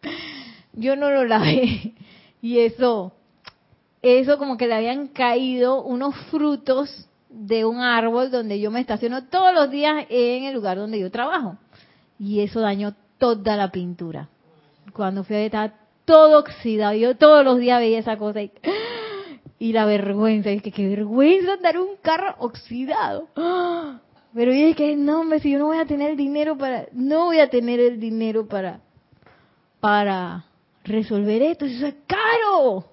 [0.72, 1.94] yo no lo lavé
[2.44, 3.14] y eso,
[4.02, 9.24] eso como que le habían caído unos frutos de un árbol donde yo me estaciono
[9.28, 11.56] todos los días en el lugar donde yo trabajo.
[12.18, 14.28] y eso dañó toda la pintura.
[14.92, 15.72] Cuando fui a estaba
[16.04, 16.92] todo oxidado.
[16.92, 18.52] Yo todos los días veía esa cosa y,
[19.58, 20.50] y la vergüenza.
[20.50, 23.26] Es que qué vergüenza andar un carro oxidado.
[24.34, 27.24] Pero yo dije, no, hombre, si yo no voy a tener el dinero para, no
[27.24, 28.80] voy a tener el dinero para,
[29.80, 30.44] para
[30.84, 32.84] resolver esto, eso es caro.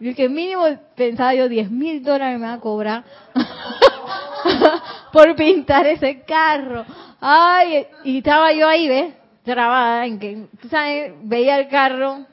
[0.00, 3.04] Y que mínimo pensaba yo 10 mil dólares me va a cobrar
[5.12, 6.84] por pintar ese carro.
[7.20, 9.14] Ay, y estaba yo ahí, ¿ves?
[9.42, 12.26] Trabada en que, tú sabes, veía el carro,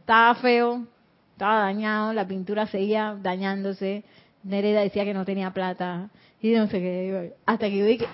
[0.00, 0.86] estaba feo,
[1.32, 4.04] estaba dañado, la pintura seguía dañándose.
[4.44, 6.08] Nereda decía que no tenía plata.
[6.40, 7.34] Y no sé qué.
[7.44, 8.06] Hasta que yo dije,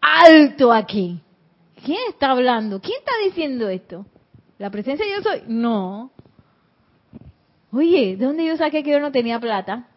[0.00, 1.20] alto aquí.
[1.84, 2.80] ¿Quién está hablando?
[2.80, 4.06] ¿Quién está diciendo esto?
[4.60, 5.42] ¿La presencia yo soy?
[5.46, 6.10] No.
[7.72, 9.88] Oye, ¿de dónde yo saqué que yo no tenía plata?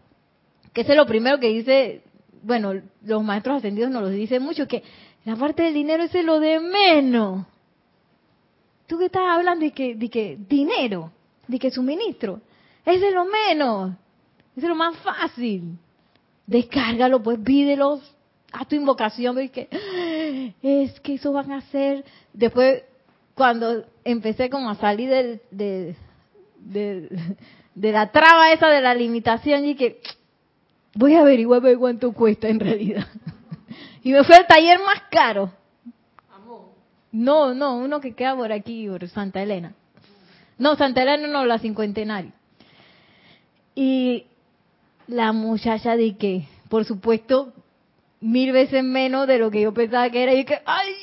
[0.71, 2.01] Que ese es lo primero que dice,
[2.43, 2.71] bueno,
[3.03, 4.81] los maestros ascendidos nos lo dicen mucho, que
[5.25, 7.45] la parte del dinero es lo de menos.
[8.87, 11.11] Tú que estás hablando de que, de que dinero,
[11.45, 12.39] de que suministro,
[12.85, 13.91] es de lo menos,
[14.55, 15.77] es lo más fácil.
[16.47, 17.99] Descárgalo, pues pídelo,
[18.53, 19.67] haz tu invocación, es que,
[20.61, 22.05] es que eso van a hacer.
[22.31, 22.83] Después,
[23.35, 25.95] cuando empecé como a salir del, de,
[27.75, 30.01] de, la traba esa de la limitación, y que
[30.95, 33.07] voy a averiguar cuánto cuesta en realidad.
[34.05, 35.49] Y me fue al taller más caro.
[37.13, 39.73] No, no, uno que queda por aquí, por Santa Elena.
[40.57, 42.33] No, Santa Elena no, la cincuentenaria.
[43.75, 44.25] Y
[45.07, 47.53] la muchacha de que, por supuesto,
[48.19, 50.33] mil veces menos de lo que yo pensaba que era.
[50.33, 50.93] Y que, ay,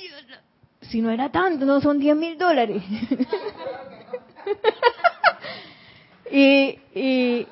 [0.90, 2.82] si no era tanto, no son diez mil dólares.
[6.30, 7.46] y, y,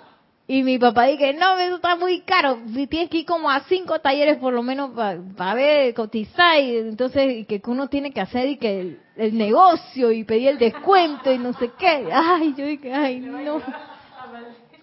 [0.51, 2.59] y mi papá dice, no, eso está muy caro,
[2.89, 4.91] tienes que ir como a cinco talleres por lo menos
[5.37, 10.25] para ver, cotizar, y entonces que uno tiene que hacer y que el, negocio y
[10.25, 12.09] pedir el descuento y no sé qué.
[12.13, 13.61] Ay, yo dije, ay, no.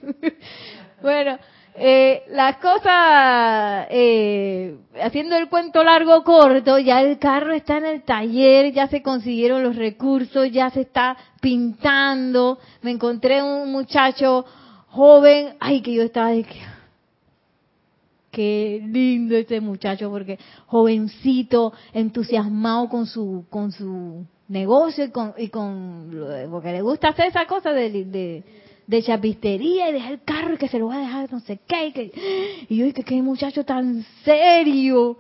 [1.02, 1.40] bueno,
[1.78, 8.04] eh, las cosas, eh, haciendo el cuento largo corto, ya el carro está en el
[8.04, 12.60] taller, ya se consiguieron los recursos, ya se está pintando.
[12.82, 14.46] Me encontré un muchacho
[14.88, 16.62] joven, ay, que yo estaba de que,
[18.32, 25.50] qué lindo este muchacho, porque jovencito, entusiasmado con su, con su negocio y con, y
[25.50, 26.10] con
[26.52, 28.44] porque le gusta hacer esa cosa de, de,
[28.88, 31.60] de chapistería y dejar el carro y que se lo va a dejar no sé
[31.68, 35.18] qué, y, que, y yo dije, qué muchacho tan serio,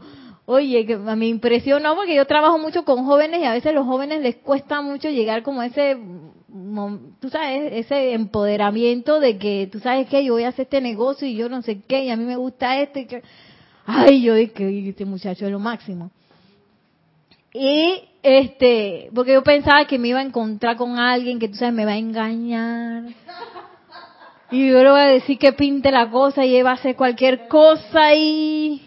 [0.47, 4.21] Oye, que me impresionó porque yo trabajo mucho con jóvenes y a veces los jóvenes
[4.21, 5.97] les cuesta mucho llegar como a ese,
[7.19, 11.27] tú sabes, ese empoderamiento de que, tú sabes que yo voy a hacer este negocio
[11.27, 13.01] y yo no sé qué y a mí me gusta este.
[13.01, 13.23] Y que,
[13.87, 16.11] ay, yo dije, este muchacho es lo máximo.
[17.57, 21.73] Y este, porque yo pensaba que me iba a encontrar con alguien que tú sabes
[21.73, 23.03] me va a engañar.
[24.51, 26.97] Y yo le voy a decir que pinte la cosa y él va a hacer
[26.97, 28.81] cualquier cosa y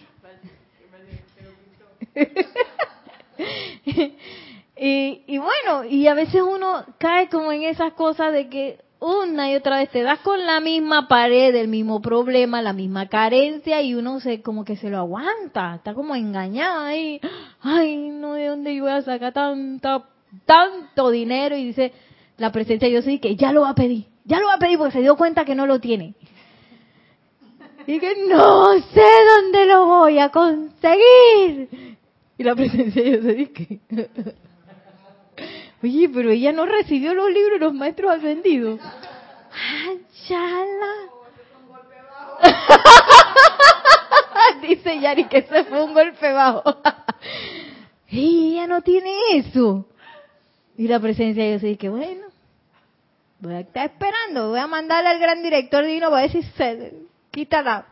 [4.77, 9.55] y, bueno, y a veces uno cae como en esas cosas de que una y
[9.55, 13.95] otra vez te das con la misma pared, el mismo problema, la misma carencia y
[13.95, 17.21] uno se como que se lo aguanta, está como engañado ahí.
[17.61, 20.05] Ay, no, ¿de dónde yo voy a sacar tanto,
[20.45, 21.57] tanto dinero?
[21.57, 21.93] Y dice
[22.39, 24.79] la presencia yo sí que ya lo va a pedir, ya lo va a pedir
[24.79, 26.15] porque se dio cuenta que no lo tiene.
[27.87, 31.97] Y que no sé dónde lo voy a conseguir.
[32.37, 33.81] Y la presencia de Dios se dice
[35.83, 38.81] Oye, pero ella no recibió los libros de los maestros ascendidos.
[38.83, 39.95] ¡Ah,
[40.27, 41.19] chala!
[44.63, 46.63] Dice Yari que se fue un golpe bajo.
[48.11, 49.87] y ella no tiene eso.
[50.77, 52.27] Y la presencia de Dios dice, bueno,
[53.41, 56.95] voy a estar esperando, voy a mandarle al gran director divino para ver si se
[57.31, 57.87] quita la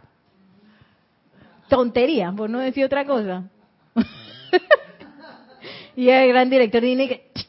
[1.68, 3.44] tontería, por no decir otra cosa.
[5.96, 7.45] y el gran director dice que,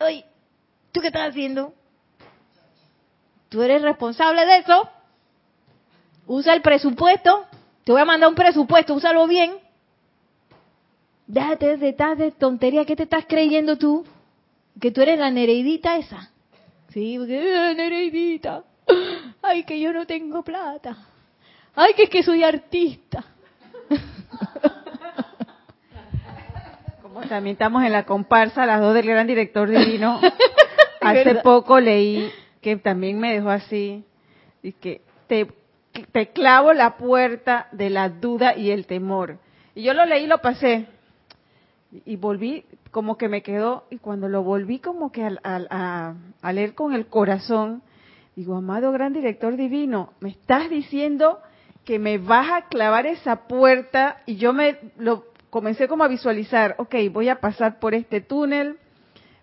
[0.00, 0.24] oye,
[0.92, 1.74] ¿tú qué estás haciendo?
[3.48, 4.88] Tú eres responsable de eso.
[6.26, 7.46] Usa el presupuesto.
[7.84, 9.54] Te voy a mandar un presupuesto, úsalo bien.
[11.26, 12.84] Déjate de estas de tontería.
[12.84, 14.04] ¿Qué te estás creyendo tú?
[14.80, 16.30] Que tú eres la nereidita esa.
[16.88, 18.64] Sí, porque eh, nereidita.
[19.42, 20.96] Ay, que yo no tengo plata.
[21.74, 23.24] Ay, que es que soy artista.
[27.28, 30.20] también estamos en la comparsa, las dos del gran director divino.
[31.00, 34.04] Hace poco leí que también me dejó así,
[34.60, 35.46] y que te,
[36.10, 39.38] te clavo la puerta de la duda y el temor.
[39.74, 40.86] Y yo lo leí y lo pasé.
[42.04, 46.74] Y volví, como que me quedó, y cuando lo volví como que a, a leer
[46.74, 47.82] con el corazón,
[48.34, 51.38] digo, amado gran director divino, me estás diciendo
[51.84, 56.74] que me vas a clavar esa puerta y yo me lo comencé como a visualizar,
[56.78, 58.78] ok, voy a pasar por este túnel,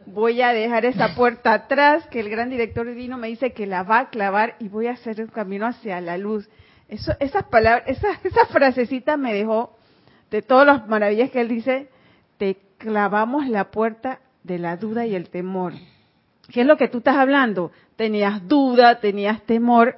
[0.05, 3.83] voy a dejar esa puerta atrás, que el gran director divino me dice que la
[3.83, 6.49] va a clavar y voy a hacer un camino hacia la luz.
[6.89, 9.77] Eso, esas palabras, esa, esa frasecita me dejó
[10.29, 11.89] de todas las maravillas que él dice,
[12.37, 15.73] te clavamos la puerta de la duda y el temor.
[16.51, 17.71] ¿Qué es lo que tú estás hablando?
[17.95, 19.97] Tenías duda, tenías temor,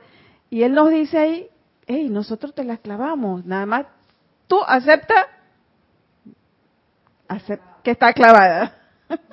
[0.49, 1.47] y él nos dice ahí,
[1.87, 3.85] hey, nosotros te la clavamos, nada más
[4.47, 5.27] tú acepta,
[7.83, 8.75] que está clavada.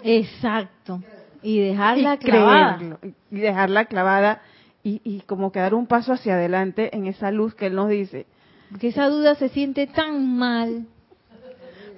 [0.03, 1.01] Exacto.
[1.43, 2.79] Y dejarla clavada.
[3.31, 4.43] y dejarla clavada
[4.85, 7.89] y, y como que dar un paso hacia adelante en esa luz que él nos
[7.89, 8.27] dice.
[8.71, 10.87] Porque esa duda se siente tan mal.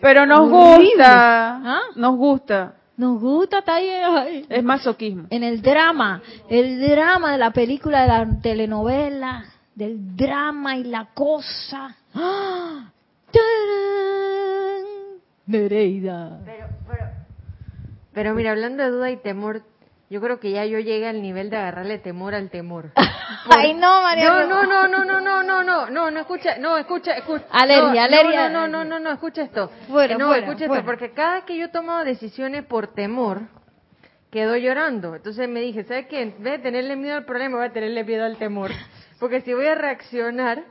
[0.01, 1.57] Pero nos gusta.
[1.57, 1.81] ¿Ah?
[1.97, 2.75] Nos gusta.
[2.97, 4.47] Nos gusta, está ahí.
[4.49, 5.27] Es masoquismo.
[5.31, 9.45] En el drama, el drama de la película, de la telenovela,
[9.75, 11.97] del drama y la cosa.
[12.15, 12.91] ¡Ah!
[15.47, 16.41] Nereida.
[16.45, 17.11] Pero, pero,
[18.13, 19.63] pero mira, hablando de duda y temor,
[20.11, 22.93] yo creo que ya yo llegué al nivel de agarrarle temor al temor.
[23.51, 24.29] Ay, no, María.
[24.29, 27.45] No, no, no, no, no, no, no, no, no, no, escucha, no, escucha, escucha.
[27.51, 28.49] Alergia, alergia.
[28.49, 29.71] No, no, no, no, escucha esto.
[29.89, 33.43] Fuera, no, escucha esto, porque cada que yo tomo decisiones por temor,
[34.31, 35.15] quedo llorando.
[35.15, 36.23] Entonces me dije, ¿sabes qué?
[36.23, 38.71] En vez de tenerle miedo al problema, voy a tenerle miedo al temor.
[39.21, 40.65] Porque si voy a reaccionar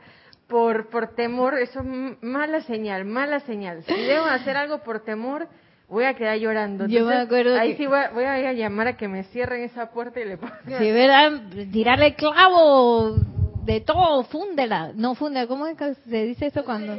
[0.48, 1.86] por, por temor, eso es
[2.22, 3.84] mala señal, mala señal.
[3.84, 5.48] Si debo hacer algo por temor,
[5.88, 6.88] voy a quedar llorando.
[6.88, 9.92] Yo me acuerdo ahí sí voy a, voy a, llamar a que me cierren esa
[9.92, 10.60] puerta y le pongan...
[10.66, 11.42] Sí, ¿verdad?
[11.72, 13.16] Tirarle clavo
[13.64, 14.92] de todo, fúndela.
[14.96, 16.98] No, fúndela, ¿cómo es que se dice eso cuando...?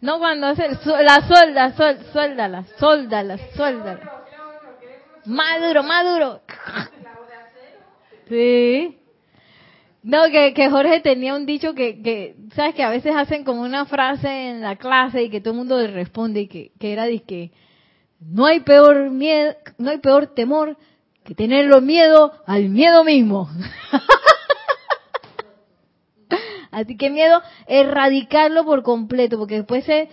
[0.00, 4.24] No, cuando hace la solda, sol, suéldala, soldala, soldala.
[5.24, 6.40] Maduro, maduro.
[8.28, 8.98] Sí.
[10.08, 12.74] No, que, que Jorge tenía un dicho que, que, ¿sabes?
[12.74, 15.78] Que a veces hacen como una frase en la clase y que todo el mundo
[15.78, 17.52] le responde y que, era de que
[18.18, 20.78] no hay peor miedo, no hay peor temor
[21.24, 23.50] que tenerlo miedo al miedo mismo.
[26.70, 30.08] así que miedo, erradicarlo por completo, porque después él,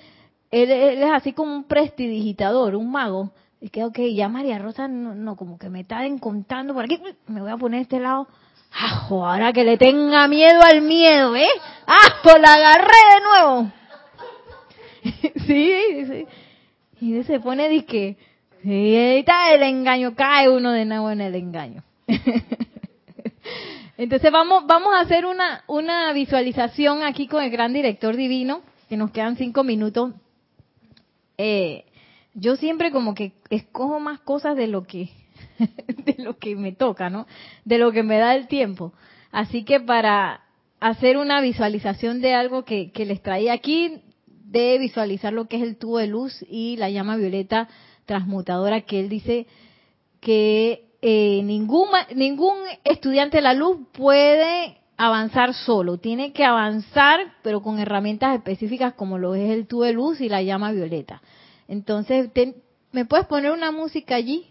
[0.52, 3.32] es así como un prestidigitador, un mago.
[3.62, 7.02] Y que, ok, ya María Rosa no, no, como que me está encontrando por aquí,
[7.28, 8.28] me voy a poner este lado
[8.78, 9.26] ¡Ajo!
[9.26, 11.48] Ahora que le tenga miedo al miedo, ¿eh?
[11.86, 12.38] ¡Ajo!
[12.38, 13.72] La agarré de nuevo.
[15.48, 16.28] sí, sí.
[17.00, 18.18] Y se pone disque.
[18.64, 21.84] Sí, está el engaño, cae uno de nuevo en el engaño.
[23.98, 28.98] Entonces vamos, vamos a hacer una, una visualización aquí con el gran director divino, que
[28.98, 30.14] nos quedan cinco minutos.
[31.38, 31.86] Eh,
[32.34, 35.10] yo siempre como que escojo más cosas de lo que
[36.06, 37.28] de lo que me toca, ¿no?
[37.64, 38.94] De lo que me da el tiempo.
[39.32, 40.42] Así que para
[40.80, 45.78] hacer una visualización de algo que, les traía aquí, de visualizar lo que es el
[45.78, 47.68] tubo de luz y la llama violeta
[48.06, 49.48] transmutadora, que él dice
[50.20, 57.62] que eh, ningún, ningún estudiante de la luz puede avanzar solo, tiene que avanzar, pero
[57.62, 61.22] con herramientas específicas como lo es el tubo de luz y la llama violeta.
[61.68, 62.30] Entonces,
[62.92, 64.48] ¿me puedes poner una música allí?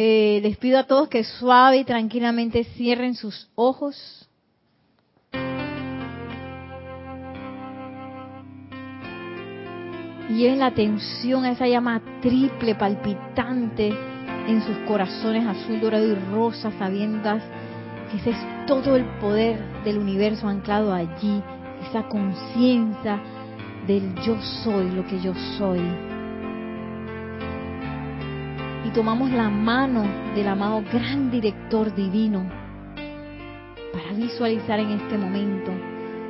[0.00, 4.28] Eh, les pido a todos que suave y tranquilamente cierren sus ojos.
[10.30, 13.88] Y la atención a esa llama triple palpitante
[14.46, 17.36] en sus corazones azul, dorado y rosa, sabiendo
[18.08, 21.42] que ese es todo el poder del universo anclado allí,
[21.88, 23.20] esa conciencia
[23.88, 25.80] del yo soy, lo que yo soy
[28.84, 30.04] y tomamos la mano
[30.34, 32.48] del amado gran director divino
[33.92, 35.72] para visualizar en este momento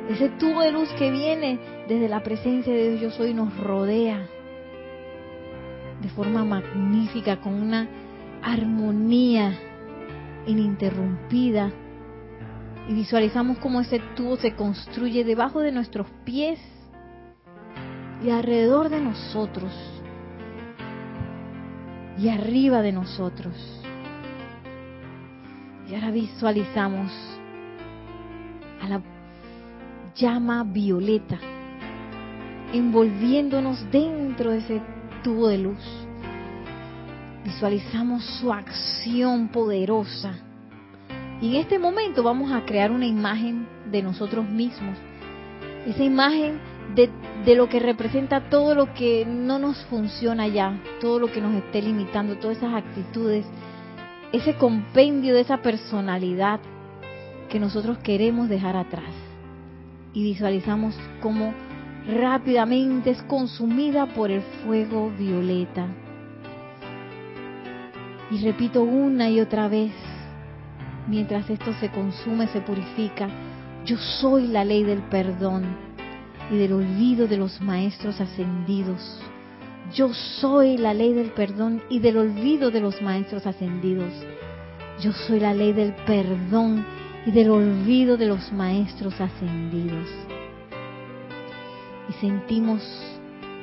[0.09, 4.27] ese tubo de luz que viene desde la presencia de Dios yo soy nos rodea
[6.01, 7.87] de forma magnífica con una
[8.41, 9.57] armonía
[10.47, 11.71] ininterrumpida.
[12.87, 16.59] Y visualizamos cómo ese tubo se construye debajo de nuestros pies
[18.23, 19.71] y alrededor de nosotros
[22.19, 23.53] y arriba de nosotros.
[25.89, 27.11] Y ahora visualizamos
[28.81, 29.01] a la
[30.15, 31.39] llama violeta
[32.73, 34.81] envolviéndonos dentro de ese
[35.23, 35.79] tubo de luz.
[37.43, 40.33] Visualizamos su acción poderosa.
[41.41, 44.97] Y en este momento vamos a crear una imagen de nosotros mismos.
[45.87, 46.59] Esa imagen
[46.95, 47.09] de,
[47.45, 51.53] de, lo que representa todo lo que no nos funciona ya, todo lo que nos
[51.55, 53.45] esté limitando, todas esas actitudes,
[54.31, 56.59] ese compendio de esa personalidad
[57.49, 59.13] que nosotros queremos dejar atrás.
[60.13, 61.53] Y visualizamos cómo
[62.07, 65.87] rápidamente es consumida por el fuego violeta.
[68.31, 69.91] Y repito una y otra vez,
[71.07, 73.27] mientras esto se consume, se purifica,
[73.85, 75.88] yo soy la ley del perdón
[76.51, 79.19] y del olvido de los maestros ascendidos.
[79.93, 84.11] Yo soy la ley del perdón y del olvido de los maestros ascendidos.
[85.01, 86.85] Yo soy la ley del perdón
[87.25, 90.07] y del olvido de los maestros ascendidos.
[92.09, 92.81] Y sentimos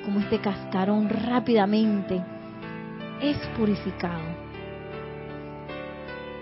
[0.05, 2.23] como este cascarón rápidamente
[3.21, 4.23] es purificado.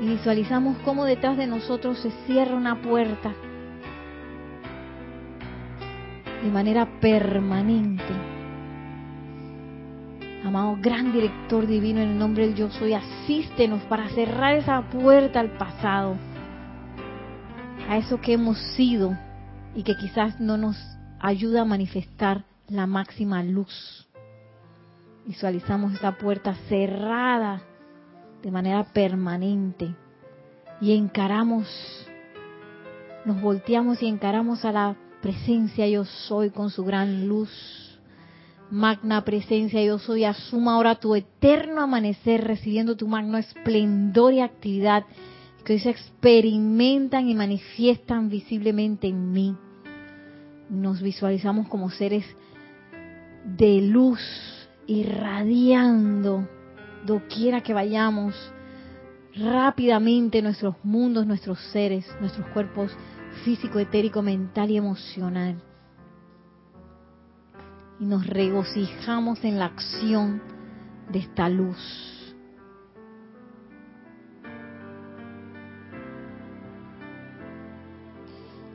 [0.00, 3.32] Y visualizamos cómo detrás de nosotros se cierra una puerta
[6.44, 8.12] de manera permanente.
[10.44, 15.40] Amado gran director divino en el nombre del yo soy, asístenos para cerrar esa puerta
[15.40, 16.16] al pasado,
[17.88, 19.16] a eso que hemos sido
[19.74, 20.76] y que quizás no nos
[21.18, 24.06] ayuda a manifestar la máxima luz.
[25.24, 27.62] Visualizamos esa puerta cerrada
[28.42, 29.94] de manera permanente
[30.78, 31.66] y encaramos,
[33.24, 37.48] nos volteamos y encaramos a la presencia yo soy con su gran luz.
[38.70, 45.04] Magna presencia yo soy, asuma ahora tu eterno amanecer recibiendo tu magno esplendor y actividad
[45.64, 49.56] que hoy se experimentan y manifiestan visiblemente en mí.
[50.68, 52.26] Nos visualizamos como seres
[53.46, 54.20] de luz
[54.86, 56.46] irradiando
[57.06, 58.34] doquiera que vayamos
[59.36, 62.94] rápidamente nuestros mundos, nuestros seres, nuestros cuerpos
[63.44, 65.62] físico, etérico, mental y emocional.
[68.00, 70.42] Y nos regocijamos en la acción
[71.10, 72.34] de esta luz.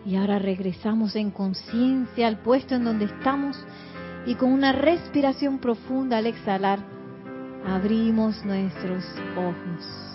[0.05, 3.63] Y ahora regresamos en conciencia al puesto en donde estamos
[4.25, 6.79] y con una respiración profunda al exhalar
[7.65, 9.03] abrimos nuestros
[9.35, 10.08] ojos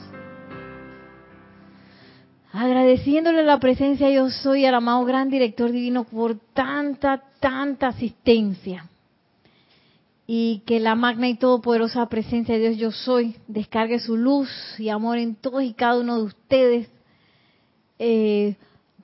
[2.54, 8.88] agradeciéndole la presencia yo soy al amado gran director divino por tanta, tanta asistencia.
[10.26, 14.48] Y que la magna y todopoderosa presencia de Dios yo soy descargue su luz
[14.78, 16.88] y amor en todos y cada uno de ustedes
[17.98, 18.54] eh,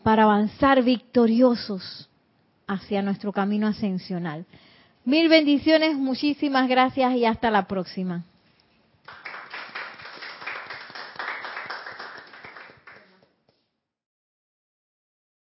[0.04, 2.08] para avanzar victoriosos
[2.68, 4.46] hacia nuestro camino ascensional.
[5.04, 8.24] Mil bendiciones, muchísimas gracias y hasta la próxima.